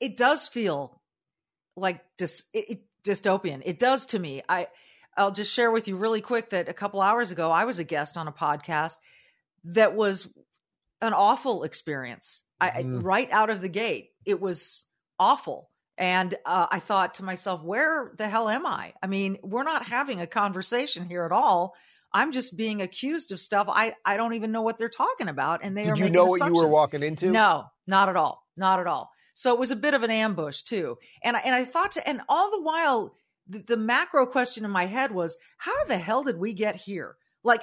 [0.00, 1.00] it does feel
[1.76, 3.62] like dis, it, dystopian.
[3.64, 4.42] It does to me.
[4.48, 4.68] I,
[5.16, 7.84] I'll just share with you really quick that a couple hours ago, I was a
[7.84, 8.96] guest on a podcast
[9.64, 10.28] that was
[11.00, 12.42] an awful experience.
[12.62, 12.76] Mm.
[12.76, 14.86] I, right out of the gate, it was
[15.18, 15.70] awful.
[15.98, 18.94] And uh, I thought to myself, where the hell am I?
[19.02, 21.74] I mean, we're not having a conversation here at all.
[22.12, 25.60] I'm just being accused of stuff I, I don't even know what they're talking about.
[25.62, 27.30] And they are did you know what you were walking into?
[27.30, 29.10] No, not at all, not at all.
[29.40, 30.98] So it was a bit of an ambush too.
[31.24, 33.14] And I, and I thought to, and all the while,
[33.48, 37.16] the, the macro question in my head was, how the hell did we get here?
[37.42, 37.62] Like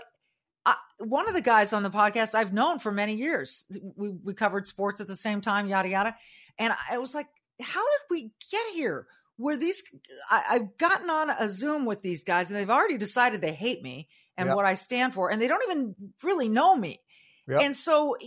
[0.65, 3.65] I, one of the guys on the podcast I've known for many years.
[3.95, 6.15] We we covered sports at the same time, yada yada.
[6.57, 7.27] And I was like,
[7.61, 9.05] how did we get here?
[9.35, 9.83] Where these
[10.31, 13.83] I, have gotten on a Zoom with these guys and they've already decided they hate
[13.83, 14.55] me and yep.
[14.55, 17.01] what I stand for, and they don't even really know me.
[17.47, 17.61] Yep.
[17.61, 18.17] And so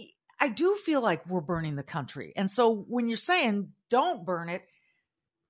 [0.41, 2.33] I do feel like we're burning the country.
[2.35, 4.63] And so when you're saying don't burn it,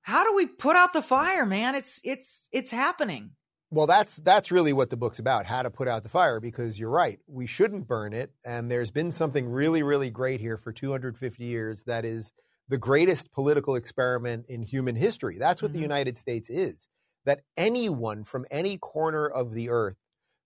[0.02, 1.74] how do we put out the fire, man?
[1.74, 3.30] It's it's it's happening.
[3.70, 6.78] Well, that's that's really what the book's about, how to put out the fire because
[6.78, 7.20] you're right.
[7.28, 11.84] We shouldn't burn it and there's been something really really great here for 250 years
[11.84, 12.32] that is
[12.68, 15.38] the greatest political experiment in human history.
[15.38, 15.78] That's what mm-hmm.
[15.78, 16.88] the United States is.
[17.26, 19.96] That anyone from any corner of the earth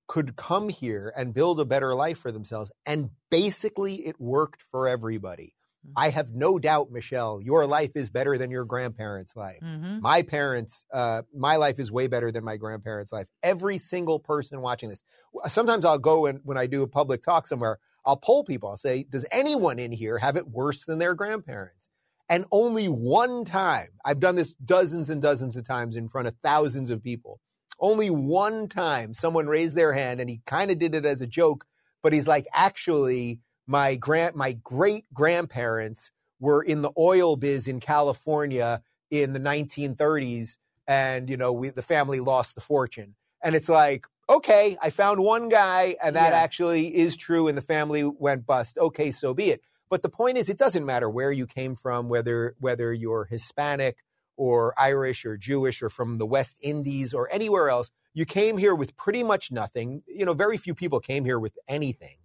[0.07, 4.87] could come here and build a better life for themselves and basically it worked for
[4.87, 5.55] everybody.
[5.97, 9.61] I have no doubt, Michele, your life is better than your grandparents' life.
[9.63, 10.01] Mm-hmm.
[10.01, 13.27] My parents, uh, my life is way better than my grandparents' life.
[13.43, 15.03] Every single person watching this.
[15.49, 18.71] Sometimes I'll go and when I do a public talk somewhere, I'll poll people.
[18.71, 21.89] I'll say, does anyone in here have it worse than their grandparents?
[22.29, 26.35] And only one time, I've done this dozens and dozens of times in front of
[26.43, 27.41] thousands of people.
[27.81, 31.27] Only one time someone raised their hand and he kind of did it as a
[31.27, 31.65] joke,
[32.03, 36.11] but he's like, actually, my grand my great grandparents
[36.41, 40.57] were in the oil biz in California in the 1930s
[40.87, 43.15] and you know we, the family lost the fortune.
[43.43, 46.39] And it's like okay i found one guy and that yeah.
[46.39, 48.79] actually is true and the family went bust.
[48.79, 49.63] Okay so be it.
[49.91, 54.04] But the point is it doesn't matter where you came from whether whether you're hispanic
[54.37, 58.75] or irish or jewish or from the west indies or anywhere else you came here
[58.75, 62.17] with pretty much nothing you know very few people came here with anything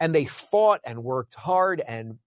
[0.00, 1.82] and they fought and worked hard.
[1.86, 2.18] And,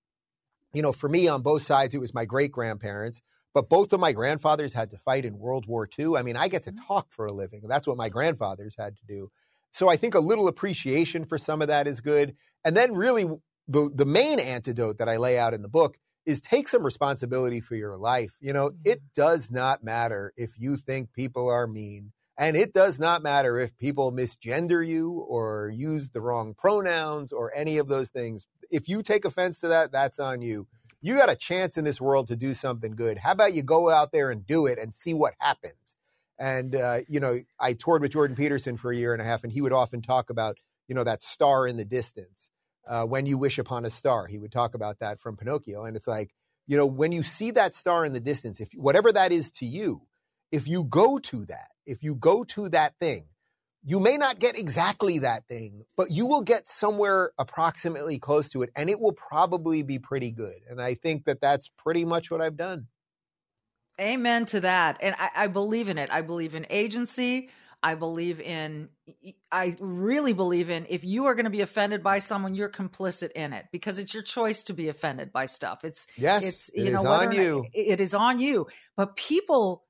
[0.74, 3.22] you know, for me on both sides, it was my great grandparents,
[3.54, 6.16] but both of my grandfathers had to fight in World War II.
[6.18, 6.86] I mean, I get to mm-hmm.
[6.86, 7.62] talk for a living.
[7.68, 9.32] That's what my grandfathers had to do.
[9.72, 12.36] So I think a little appreciation for some of that is good.
[12.66, 13.26] And then really
[13.68, 17.62] the, the main antidote that I lay out in the book is take some responsibility
[17.62, 18.32] for your life.
[18.40, 19.22] You know, it mm-hmm.
[19.22, 22.12] does not matter if you think people are mean.
[22.38, 27.52] And it does not matter if people misgender you or use the wrong pronouns or
[27.54, 28.48] any of those things.
[28.72, 30.66] If you take offense to that, that's on you.
[31.02, 33.18] You got a chance in this world to do something good.
[33.18, 35.98] How about you go out there and do it and see what happens?
[36.38, 39.44] And, uh, you know, I toured with Jordan Peterson for a year and a half,
[39.44, 42.50] and he would often talk about, you know, that star in the distance.
[42.90, 45.86] Uh, when you wish upon a star, he would talk about that from Pinocchio.
[45.86, 46.34] And it's like,
[46.66, 49.66] you know, when you see that star in the distance, if whatever that is to
[49.66, 50.02] you,
[50.52, 53.28] if you go to that, if you go to that thing,
[53.84, 58.62] you may not get exactly that thing, but you will get somewhere approximately close to
[58.64, 60.58] it, and it will probably be pretty good.
[60.68, 62.88] And I think that that's pretty much what I've done.
[64.00, 64.98] Amen to that.
[65.02, 66.10] And I, I believe in it.
[66.12, 67.50] I believe in agency.
[67.82, 68.90] I believe in,
[69.52, 73.32] I really believe in if you are going to be offended by someone, you're complicit
[73.32, 75.86] in it because it's your choice to be offended by stuff.
[75.86, 77.66] It's, yes, it's, you it know, on you.
[77.74, 78.68] It is on you.
[78.98, 79.86] But people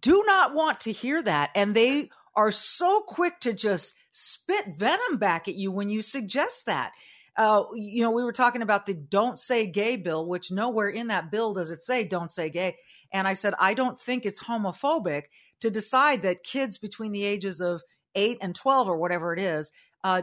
[0.00, 1.50] do not want to hear that.
[1.54, 6.66] And they are so quick to just spit venom back at you when you suggest
[6.66, 6.92] that.
[7.36, 11.06] Uh, you know, we were talking about the don't say gay bill, which nowhere in
[11.06, 12.76] that bill does it say don't say gay.
[13.12, 15.24] And I said, I don't think it's homophobic
[15.60, 17.82] to decide that kids between the ages of
[18.14, 20.22] eight and 12 or whatever it is, uh,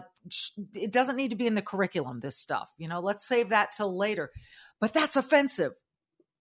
[0.73, 2.69] it doesn't need to be in the curriculum, this stuff.
[2.77, 4.31] You know, let's save that till later.
[4.79, 5.73] But that's offensive.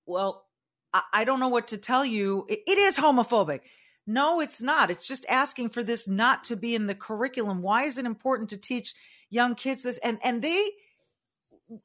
[0.06, 0.44] Well,
[1.12, 2.46] I, don't know what to tell you.
[2.48, 3.60] It, it is homophobic.
[4.06, 4.90] No, it's not.
[4.90, 7.60] It's just asking for this not to be in the curriculum.
[7.60, 8.94] Why is it important to teach
[9.30, 9.98] young kids this?
[9.98, 10.70] And and they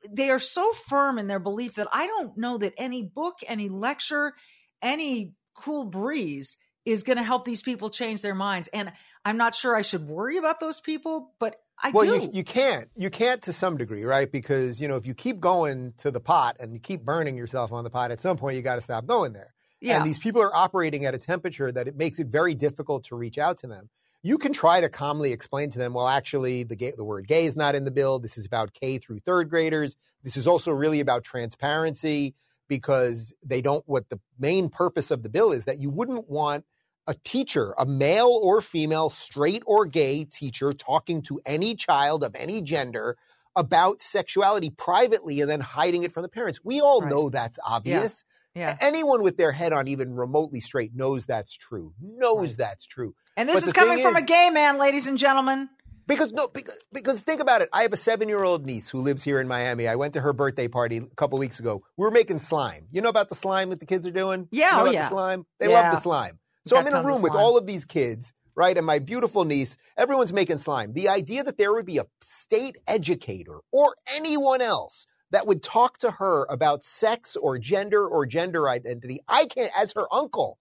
[0.08, 3.70] they are so firm in their belief that I don't know that any book, any
[3.70, 4.34] lecture,
[4.82, 8.68] any cool breeze is going to help these people change their minds.
[8.74, 8.92] And
[9.24, 12.26] I'm not sure I should worry about those people, but I well, do.
[12.26, 14.32] you you can't you can't to some degree, right?
[14.32, 17.72] Because you know if you keep going to the pot and you keep burning yourself
[17.72, 19.54] on the pot, at some point you got to stop going there.
[19.80, 19.98] yeah.
[19.98, 23.16] And these people are operating at a temperature that it makes it very difficult to
[23.16, 23.90] reach out to them.
[24.24, 27.46] You can try to calmly explain to them, well, actually, the gay, the word "gay"
[27.46, 28.20] is not in the bill.
[28.20, 29.96] This is about K through third graders.
[30.24, 32.36] This is also really about transparency
[32.68, 33.84] because they don't.
[33.88, 36.64] What the main purpose of the bill is that you wouldn't want
[37.12, 42.34] a teacher, a male or female, straight or gay teacher, talking to any child of
[42.36, 43.18] any gender
[43.56, 46.60] about sexuality privately and then hiding it from the parents.
[46.64, 47.10] We all Right.
[47.12, 48.24] know that's obvious.
[48.56, 48.78] yeah.
[48.82, 51.94] Anyone with their head on even remotely straight knows that's true.
[52.02, 52.58] Knows Right.
[52.58, 53.14] that's true.
[53.38, 55.70] And this but is coming from is- a gay man, ladies and gentlemen.
[56.08, 57.70] Because no, because, because think about it.
[57.72, 59.88] I have a seven-year-old niece who lives here in Miami.
[59.88, 61.84] I went to her birthday party a couple weeks ago.
[61.96, 62.88] We were making slime.
[62.92, 64.48] You know about the slime that the kids are doing?
[64.52, 65.02] Yeah, you know oh, about yeah.
[65.04, 65.46] the slime.
[65.60, 65.82] They Yeah.
[65.84, 66.40] love the slime.
[66.66, 68.78] So I'm in a room with all of these kids, right?
[68.78, 69.78] And my beautiful niece.
[69.98, 70.94] Everyone's making slime.
[70.94, 75.98] The idea that there would be a state educator or anyone else that would talk
[76.00, 80.60] to her about sex or gender or gender identity, I can't, as her uncle,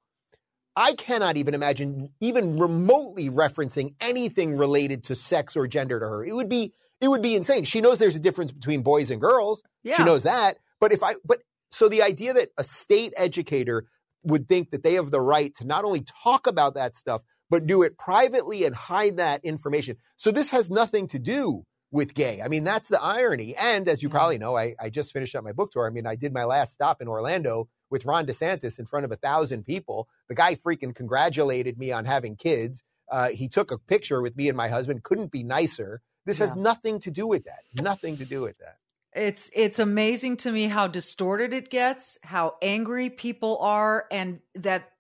[0.77, 6.25] I cannot even imagine even remotely referencing anything related to sex or gender to her.
[6.25, 7.65] It would be it would be insane.
[7.65, 9.63] She knows there's a difference between boys and girls.
[9.83, 9.97] Yeah.
[9.97, 10.59] She knows that.
[10.81, 11.43] But if I but
[11.73, 13.87] so the idea that a state educator
[14.23, 17.67] would think that they have the right to not only talk about that stuff but
[17.67, 19.97] do it privately and hide that information.
[20.17, 22.41] So this has nothing to do with gay.
[22.41, 23.57] I mean, that's the irony.
[23.61, 24.13] And as you Yeah.
[24.13, 25.87] probably know, I, I just finished up my book tour.
[25.87, 29.11] I mean, I did my last stop in Orlando with Ron DeSantis in front of
[29.11, 30.09] a thousand people.
[30.29, 32.85] The guy freaking congratulated me on having kids.
[33.11, 35.03] Uh, he took a picture with me and my husband.
[35.03, 36.01] Couldn't be nicer.
[36.27, 37.65] This has nothing to do with that.
[37.75, 38.77] Nothing to do with that.
[39.15, 44.93] It's it's amazing to me how distorted it gets, how angry people are, and that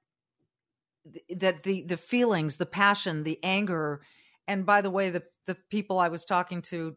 [1.36, 4.00] that the the feelings, the passion, the anger,
[4.48, 6.96] and by the way, the the people I was talking to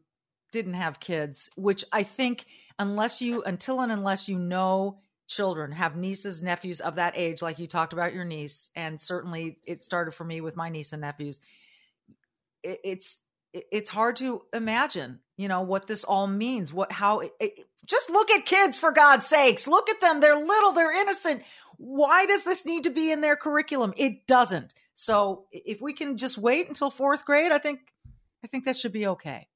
[0.52, 2.46] didn't have kids, which I think
[2.80, 7.60] unless you until and unless you know children, have nieces, nephews of that age, like
[7.60, 11.02] you talked about your niece, and certainly it started for me with my niece and
[11.02, 11.40] nephews.
[12.64, 13.20] It, it's it-
[13.54, 16.74] it's hard to imagine, you know, what this all means.
[16.74, 19.68] What how it, it, just look at kids for God's sakes.
[19.68, 20.22] Look at them.
[20.22, 20.72] They're little.
[20.72, 21.44] They're innocent.
[21.78, 23.94] Why does this need to be in their curriculum?
[23.98, 24.74] It doesn't.
[24.94, 27.80] So if we can just wait until fourth grade, I think
[28.44, 29.48] I think that should be okay.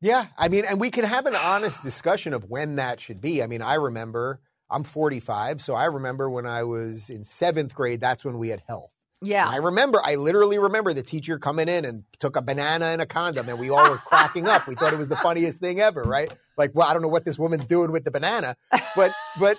[0.00, 3.42] Yeah, I mean, and we can have an honest discussion of when that should be.
[3.42, 4.40] I mean, I remember
[4.70, 8.00] I'm 45, so I remember when I was in seventh grade.
[8.00, 8.94] That's when we had health.
[9.22, 9.44] Yeah.
[9.46, 13.02] And I remember, I literally remember the teacher coming in and took a banana and
[13.02, 14.66] a condom, and we all were cracking up.
[14.66, 16.32] We thought it was the funniest thing ever, right?
[16.56, 18.56] Like, well, I don't know what this woman's doing with the banana,
[18.96, 19.58] but but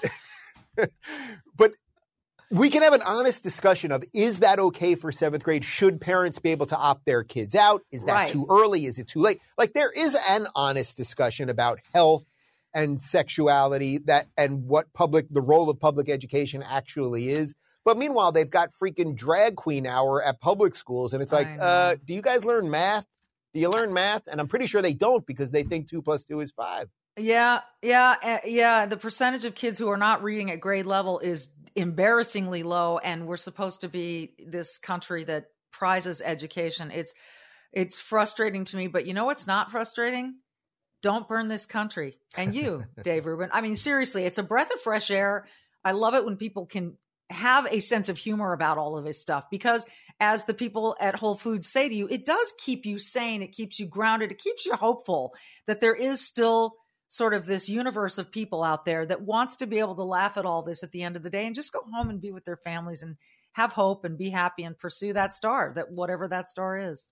[1.56, 1.74] but
[2.50, 5.64] we can have an honest discussion of is that okay for seventh grade?
[5.64, 7.82] Should parents be able to opt their kids out?
[7.92, 8.28] Is that Right.
[8.28, 8.86] too early?
[8.86, 9.40] Is it too late?
[9.58, 12.24] Like there is an honest discussion about health
[12.74, 17.54] and sexuality that and what public the role of public education actually is.
[17.84, 21.96] But meanwhile, they've got freaking drag queen hour at public schools, and it's like, uh,
[22.06, 23.08] do you guys learn math?
[23.54, 24.24] Do you learn math?
[24.28, 26.88] And I'm pretty sure they don't because they think two plus two is five.
[27.18, 28.86] Yeah, yeah, uh, yeah.
[28.86, 33.28] The percentage of kids who are not reading at grade level is embarrassingly low, and
[33.28, 36.92] we're supposed to be this country that prizes education.
[36.92, 37.14] It's
[37.74, 40.36] it's frustrating to me, but you know what's not frustrating?
[41.02, 42.20] Don't burn this country.
[42.38, 43.50] And you, Dave Rubin.
[43.52, 45.48] I mean, seriously, it's a breath of fresh air.
[45.84, 46.98] I love it when people can
[47.32, 49.86] have a sense of humor about all of this stuff because
[50.20, 53.52] as the people at Whole Foods say to you, it does keep you sane, it
[53.52, 55.34] keeps you grounded, it keeps you hopeful
[55.66, 56.76] that there is still
[57.08, 60.38] sort of this universe of people out there that wants to be able to laugh
[60.38, 62.32] at all this at the end of the day and just go home and be
[62.32, 63.18] with their families and
[63.54, 67.12] have hope and be happy and pursue that star, that whatever that star is.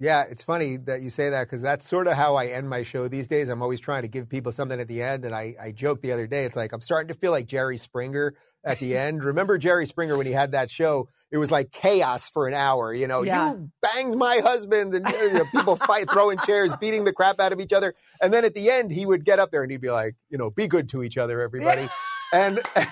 [0.00, 2.82] Yeah, it's funny that you say that because that's sort of how I end my
[2.82, 3.48] show these days.
[3.48, 5.24] I'm always trying to give people something at the end.
[5.24, 7.78] And I, I joked the other day, it's like I'm starting to feel like Jerry
[7.78, 8.34] Springer
[8.64, 9.22] at the end.
[9.24, 11.08] Remember Jerry Springer when he had that show?
[11.30, 12.94] It was like chaos for an hour.
[12.94, 13.50] You know, Yeah.
[13.52, 17.52] you banged my husband, and you know, people fight, throwing chairs, beating the crap out
[17.52, 17.94] of each other.
[18.22, 20.38] And then at the end, he would get up there and he'd be like, you
[20.38, 21.88] know, be good to each other, everybody.
[22.32, 22.86] And, and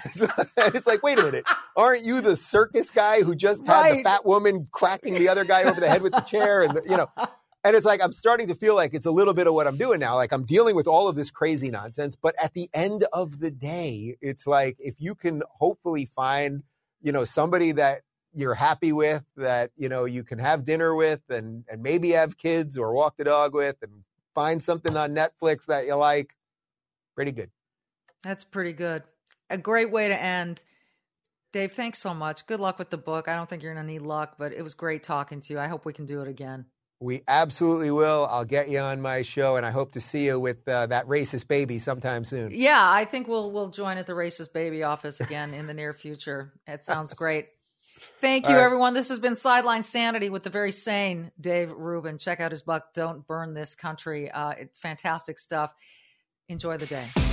[0.56, 1.44] it's like, wait a minute,
[1.76, 5.62] aren't you the circus guy who just had the fat woman cracking the other guy
[5.64, 6.62] over the head with the chair?
[6.62, 7.06] And, the, you know,
[7.64, 9.76] and it's like I'm starting to feel like it's a little bit of what I'm
[9.76, 10.16] doing now.
[10.16, 13.50] Like I'm dealing with all of this crazy nonsense, but at the end of the
[13.50, 16.62] day, it's like if you can hopefully find,
[17.02, 18.02] you know, somebody that
[18.34, 22.36] you're happy with, that you know you can have dinner with, and and maybe have
[22.36, 23.92] kids or walk the dog with, and
[24.34, 26.34] find something on Netflix that you like.
[27.14, 27.50] Pretty good.
[28.22, 29.02] That's pretty good.
[29.50, 30.62] A great way to end.
[31.52, 32.46] Dave, thanks so much.
[32.46, 33.28] Good luck with the book.
[33.28, 35.58] I don't think you're going to need luck, but it was great talking to you.
[35.58, 36.64] I hope we can do it again.
[37.02, 38.28] We absolutely will.
[38.30, 41.06] I'll get you on my show, and I hope to see you with uh, that
[41.06, 42.52] racist baby sometime soon.
[42.54, 45.92] Yeah, I think we'll we'll join at the racist baby office again in the near
[45.92, 46.52] future.
[46.66, 47.48] It sounds great.
[48.20, 48.62] Thank you, right.
[48.62, 48.94] everyone.
[48.94, 52.18] This has been Sideline Sanity with the very sane Dave Rubin.
[52.18, 54.30] Check out his book, Don't Burn This Country.
[54.30, 55.74] Uh, fantastic stuff.
[56.48, 57.31] Enjoy the day.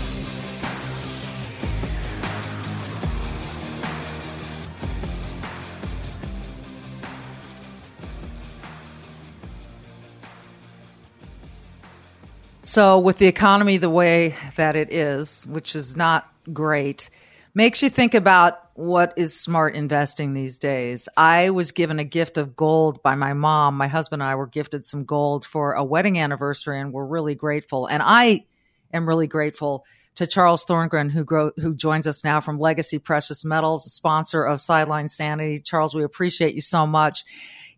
[12.69, 17.09] So, with the economy the way that it is, which is not great,
[17.55, 21.09] makes you think about what is smart investing these days.
[21.17, 23.75] I was given a gift of gold by my mom.
[23.75, 27.33] My husband and I were gifted some gold for a wedding anniversary, and we're really
[27.33, 27.87] grateful.
[27.87, 28.45] And I
[28.93, 33.87] am really grateful to Charles Thorngren, who who joins us now from Legacy Precious Metals,
[33.87, 35.57] a sponsor of Sideline Sanity.
[35.57, 37.23] Charles, we appreciate you so much.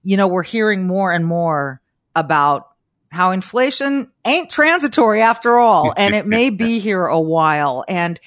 [0.03, 1.79] You know, we're hearing more and more
[2.13, 2.70] about
[3.12, 7.84] how inflation ain't transitory after all, and it may be here a while.
[7.88, 8.20] And,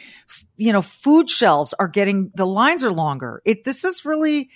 [0.57, 3.41] you know, food shelves are getting, the lines are longer.
[3.45, 4.51] It, this is really,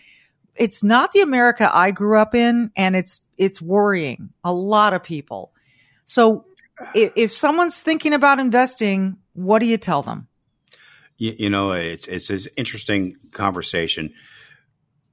[0.55, 5.03] it's not the America I grew up in, and it's, it's worrying a lot of
[5.03, 5.53] people.
[6.05, 6.45] So
[6.95, 10.29] if, if someone's thinking about investing, what do you tell them?
[11.16, 14.12] You, you know, it's, it's an interesting conversation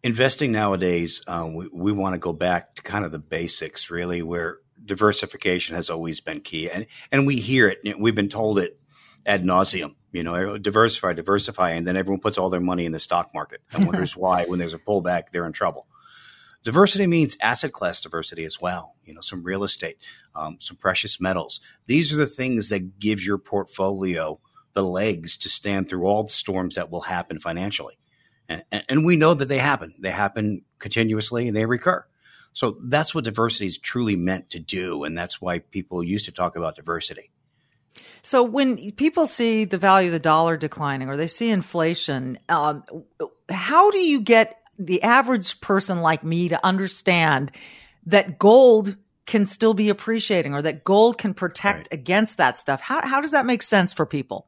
[0.06, 4.22] investing nowadays, uh, we, we want to go back to kind of the basics, really,
[4.22, 8.00] where diversification has always been key, and and we hear it.
[8.00, 8.80] We've been told it
[9.26, 9.96] ad nauseum.
[10.12, 13.62] You know, diversify, diversify, and then everyone puts all their money in the stock market
[13.74, 15.88] and wonders why, when there's a pullback, they're in trouble.
[16.64, 18.96] Diversity means asset class diversity as well.
[19.04, 19.98] You know, some real estate,
[20.36, 21.62] um, some precious metals.
[21.86, 24.40] These are the things that gives your portfolio
[24.74, 27.98] the legs to stand through all the storms that will happen financially.
[28.48, 29.96] And, and, we know that they happen.
[30.00, 32.06] They happen continuously and they recur.
[32.56, 35.04] So that's what diversity is truly meant to do.
[35.04, 37.30] And that's why people used to talk about diversity.
[38.22, 42.86] So when people see the value of the dollar declining or they see inflation, um,
[43.50, 47.52] how do you get the average person like me to understand
[48.06, 48.96] that gold
[49.26, 51.88] can still be appreciating or that gold can protect right.
[51.92, 52.80] against that stuff?
[52.80, 54.48] How, how does that make sense for people?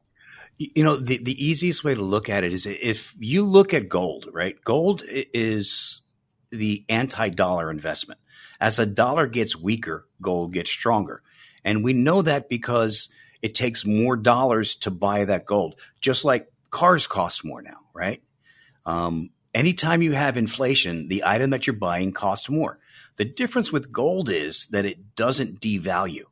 [0.56, 3.90] You know, the, the easiest way to look at it is if you look at
[3.90, 4.56] gold, right?
[4.64, 6.00] Gold is
[6.50, 8.20] the anti dollar investment.
[8.60, 11.22] As a dollar gets weaker, gold gets stronger.
[11.64, 13.08] And we know that because
[13.42, 18.22] it takes more dollars to buy that gold, just like cars cost more now, right?
[18.86, 22.78] Um, anytime you have inflation, the item that you're buying costs more.
[23.16, 26.24] The difference with gold is that it doesn't devalue.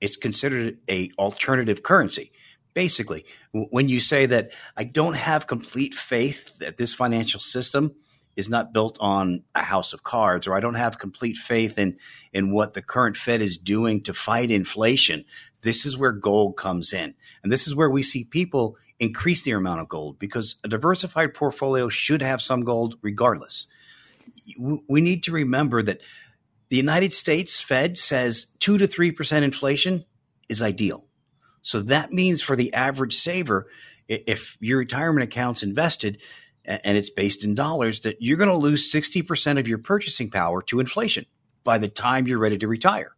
[0.00, 2.32] It's considered a alternative currency.
[2.74, 7.94] Basically, when you say that I don't have complete faith that this financial system
[8.38, 11.98] is not built on a house of cards, or I don't have complete faith in
[12.32, 15.24] in what the current Fed is doing to fight inflation.
[15.62, 19.58] This is where gold comes in, and this is where we see people increase their
[19.58, 23.66] amount of gold because a diversified portfolio should have some gold regardless.
[24.56, 26.00] We need to remember that
[26.68, 30.04] the United States Fed says two to three percent inflation
[30.48, 31.04] is ideal.
[31.62, 33.66] So that means for the average saver,
[34.06, 36.18] if your retirement account's invested,
[36.68, 40.62] and it's based in dollars, that you're going to lose 60% of your purchasing power
[40.62, 41.24] to inflation
[41.64, 43.12] by the time you're ready to retire.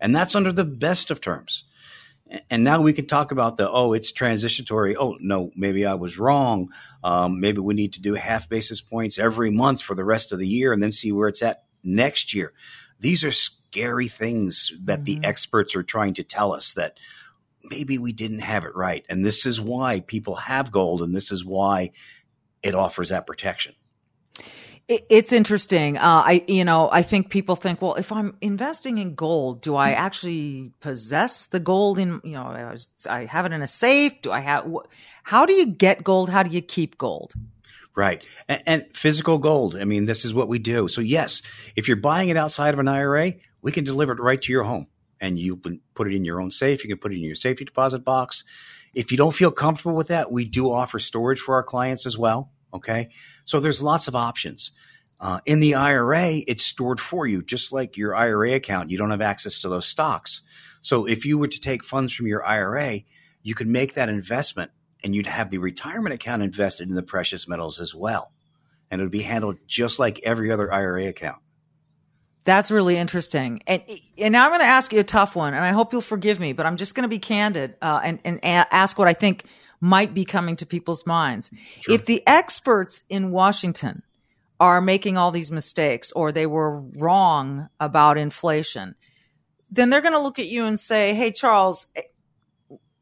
[0.00, 1.64] And that's under the best of terms.
[2.50, 4.96] And now we can talk about the, oh, it's transitory.
[4.96, 6.70] Oh, no, maybe I was wrong.
[7.02, 10.38] Um, maybe we need to do half basis points every month for the rest of
[10.38, 12.52] the year and then see where it's at next year.
[13.00, 15.20] These are scary things that mm-hmm.
[15.20, 16.98] the experts are trying to tell us that
[17.64, 19.04] maybe we didn't have it right.
[19.08, 21.02] And this is why people have gold.
[21.02, 21.92] And this is why
[22.62, 23.74] it offers that protection.
[24.88, 25.98] It's interesting.
[25.98, 29.74] Uh, I, you know, I think people think, well, if I'm investing in gold, do
[29.74, 32.74] I actually possess the gold in, you know,
[33.08, 34.22] I have it in a safe?
[34.22, 34.66] Do I have,
[35.24, 36.30] how do you get gold?
[36.30, 37.34] How do you keep gold?
[37.94, 38.24] Right.
[38.48, 39.76] And, and, physical gold.
[39.76, 40.88] I mean, this is what we do.
[40.88, 41.42] So yes,
[41.76, 44.62] if you're buying it outside of an IRA, we can deliver it right to your
[44.62, 44.86] home
[45.20, 46.82] and you can put it in your own safe.
[46.82, 48.44] You can put it in your safety deposit box.
[48.98, 52.18] If you don't feel comfortable with that, we do offer storage for our clients as
[52.18, 52.50] well.
[52.74, 53.10] Okay.
[53.44, 54.72] So there's lots of options.
[55.20, 58.90] Uh, in the IRA, it's stored for you, just like your IRA account.
[58.90, 60.42] You don't have access to those stocks.
[60.80, 63.02] So if you were to take funds from your IRA,
[63.44, 64.72] you could make that investment
[65.04, 68.32] and you'd have the retirement account invested in the precious metals as well.
[68.90, 71.38] And it would be handled just like every other IRA account.
[72.48, 73.62] That's really interesting.
[73.66, 73.82] And,
[74.16, 76.40] and now I'm going to ask you a tough one, and I hope you'll forgive
[76.40, 79.12] me, but I'm just going to be candid uh, and, and a- ask what I
[79.12, 79.44] think
[79.82, 81.50] might be coming to people's minds.
[81.82, 81.94] Sure.
[81.94, 84.02] If the experts in Washington
[84.58, 88.94] are making all these mistakes or they were wrong about inflation,
[89.70, 91.86] then they're going to look at you and say, Hey, Charles,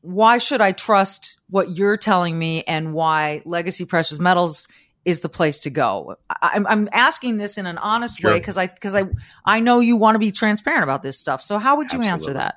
[0.01, 4.67] why should I trust what you're telling me and why legacy precious metals
[5.07, 6.17] is the place to go?
[6.43, 8.33] I'm, I'm asking this in an honest sure.
[8.33, 9.05] way because I, because I,
[9.45, 11.41] I know you want to be transparent about this stuff.
[11.41, 12.11] So how would you Absolutely.
[12.11, 12.55] answer that?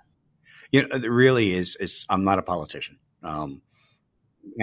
[0.71, 2.97] You know, it really is, is I'm not a politician.
[3.21, 3.61] Um,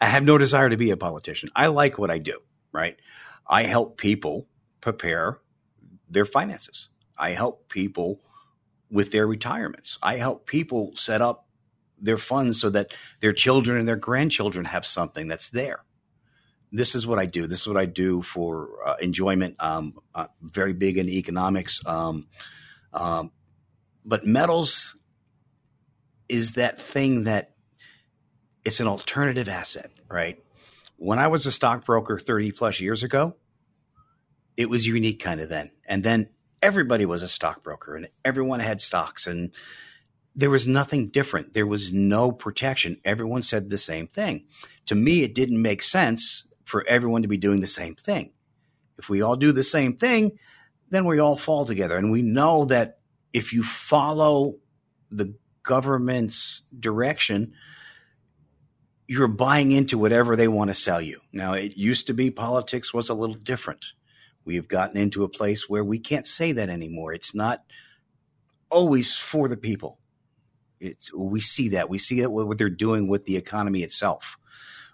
[0.00, 1.50] I have no desire to be a politician.
[1.54, 2.40] I like what I do,
[2.72, 2.96] right?
[3.46, 4.48] I help people
[4.80, 5.38] prepare
[6.10, 6.88] their finances.
[7.16, 8.22] I help people
[8.90, 9.98] with their retirements.
[10.02, 11.46] I help people set up
[11.96, 15.84] their funds so that their children and their grandchildren have something that's there.
[16.74, 17.46] This is what I do.
[17.46, 19.54] This is what I do for uh, enjoyment.
[19.60, 21.80] Um, uh, very big in economics.
[21.86, 22.26] Um,
[22.92, 23.30] um,
[24.04, 25.00] but metals
[26.28, 27.50] is that thing that
[28.64, 30.42] it's an alternative asset, right?
[30.96, 33.36] When I was a stockbroker 30 plus years ago,
[34.56, 35.70] it was unique kind of then.
[35.86, 36.28] And then
[36.60, 39.52] everybody was a stockbroker and everyone had stocks and
[40.34, 41.54] there was nothing different.
[41.54, 43.00] There was no protection.
[43.04, 44.46] Everyone said the same thing.
[44.86, 48.32] To me, it didn't make sense for everyone to be doing the same thing.
[48.98, 50.38] If we all do the same thing,
[50.90, 51.96] then we all fall together.
[51.96, 52.98] And we know that
[53.32, 54.56] if you follow
[55.10, 57.54] the government's direction,
[59.06, 61.20] you're buying into whatever they want to sell you.
[61.32, 63.86] Now, it used to be politics was a little different.
[64.44, 67.12] We've gotten into a place where we can't say that anymore.
[67.12, 67.64] It's not
[68.70, 69.98] always for the people.
[70.80, 74.36] It's we see that we see that what they're doing with the economy itself.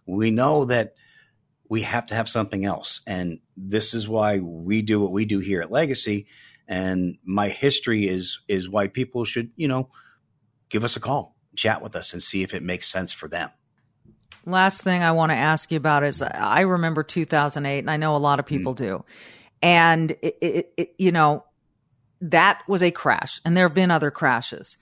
[0.06, 0.94] We know that
[1.70, 5.38] we have to have something else, and this is why we do what we do
[5.38, 6.26] here at Legacy.
[6.68, 9.88] And my history is is why people should you know
[10.68, 13.50] give us a call, chat with us, and see if it makes sense for them.
[14.44, 18.16] Last thing I want to ask you about is I remember 2008, and I know
[18.16, 18.56] a lot of hmm.
[18.56, 18.78] people mm.
[18.78, 19.04] do.
[19.62, 21.44] And, it, it, it, you know,
[22.22, 24.78] that was a crash, and there have been other crashes.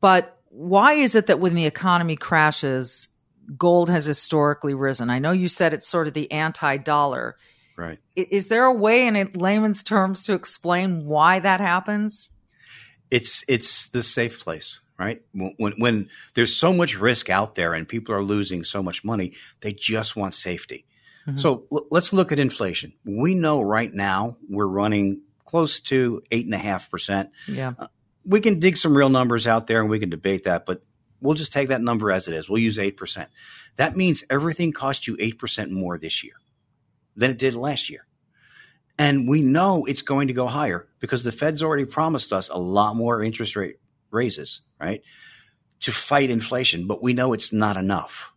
[0.00, 3.08] But why is it that when the economy crashes,
[3.56, 5.10] gold has historically risen?
[5.10, 7.36] I know you said it's sort of the anti dollar.
[7.76, 7.98] Right.
[8.14, 12.30] Is there a way in layman's terms to explain why that happens?
[13.10, 15.22] It's it's the safe place right?
[15.32, 19.32] When, when there's so much risk out there and people are losing so much money,
[19.60, 20.86] they just want safety.
[21.26, 21.38] Mm-hmm.
[21.38, 22.92] So l- let's look at inflation.
[23.04, 27.30] We know right now we're running close to eight and a half percent.
[27.48, 27.72] Yeah.
[27.78, 27.88] Uh,
[28.24, 30.82] we can dig some real numbers out there and we can debate that, but
[31.22, 32.48] we'll just take that number as it is.
[32.48, 33.26] We'll use 8%.
[33.76, 36.34] That means everything cost you 8% more this year
[37.16, 38.06] than it did last year.
[38.98, 42.58] And we know it's going to go higher because the Fed's already promised us a
[42.58, 43.76] lot more interest rate
[44.10, 45.02] raises, right?
[45.80, 48.32] To fight inflation, but we know it's not enough.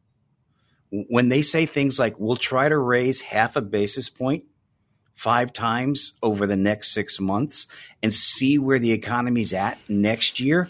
[0.92, 4.46] When they say things like, we'll try to raise half a basis point
[5.16, 7.68] five times over the next six months
[8.04, 10.70] and see where the economy's at next year,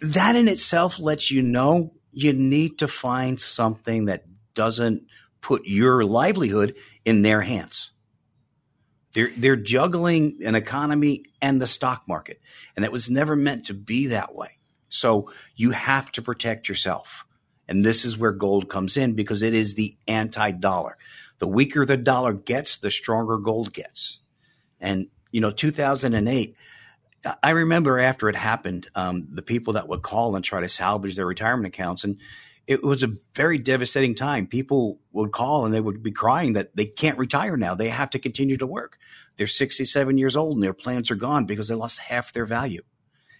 [0.00, 4.24] that in itself lets you know you need to find something that
[4.54, 5.04] doesn't
[5.40, 7.92] put your livelihood in their hands.
[9.12, 12.40] They're they're juggling an economy and the stock market,
[12.74, 14.58] and that was never meant to be that way.
[14.88, 17.24] So you have to protect yourself.
[17.68, 20.96] And this is where gold comes in because it is the anti dollar.
[21.38, 24.20] The weaker the dollar gets, the stronger gold gets.
[24.80, 26.56] And, you know, 2008,
[27.42, 31.16] I remember after it happened, um, the people that would call and try to salvage
[31.16, 32.04] their retirement accounts.
[32.04, 32.18] And
[32.66, 34.46] it was a very devastating time.
[34.46, 37.74] People would call and they would be crying that they can't retire now.
[37.74, 38.98] They have to continue to work.
[39.36, 42.82] They're 67 years old and their plans are gone because they lost half their value.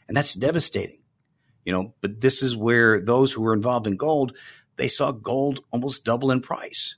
[0.09, 1.03] And that's devastating.
[1.65, 4.37] You know, but this is where those who were involved in gold,
[4.77, 6.97] they saw gold almost double in price.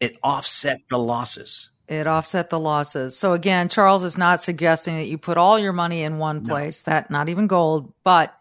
[0.00, 1.70] It offset the losses.
[1.88, 3.18] It offset the losses.
[3.18, 6.86] So again, Charles is not suggesting that you put all your money in one place,
[6.86, 6.92] no.
[6.92, 8.34] that not even gold, but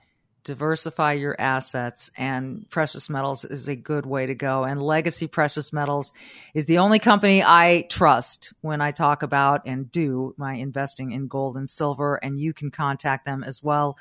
[0.43, 5.71] diversify your assets and precious metals is a good way to go and legacy precious
[5.71, 6.11] metals
[6.55, 11.27] is the only company i trust when i talk about and do my investing in
[11.27, 13.97] gold and silver and you can contact them as well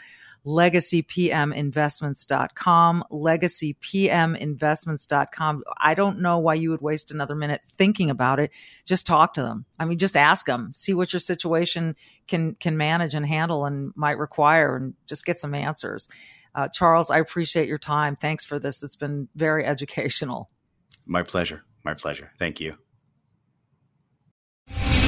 [0.46, 5.64] legacypminvestments.com, legacypminvestments.com.
[5.78, 8.50] I don't know why you would waste another minute thinking about it.
[8.84, 9.66] Just talk to them.
[9.78, 11.94] I mean, just ask them, see what your situation
[12.26, 16.08] can, can manage and handle and might require and just get some answers.
[16.54, 18.16] Uh, Charles, I appreciate your time.
[18.16, 18.82] Thanks for this.
[18.82, 20.50] It's been very educational.
[21.06, 21.62] My pleasure.
[21.84, 22.30] My pleasure.
[22.38, 22.76] Thank you.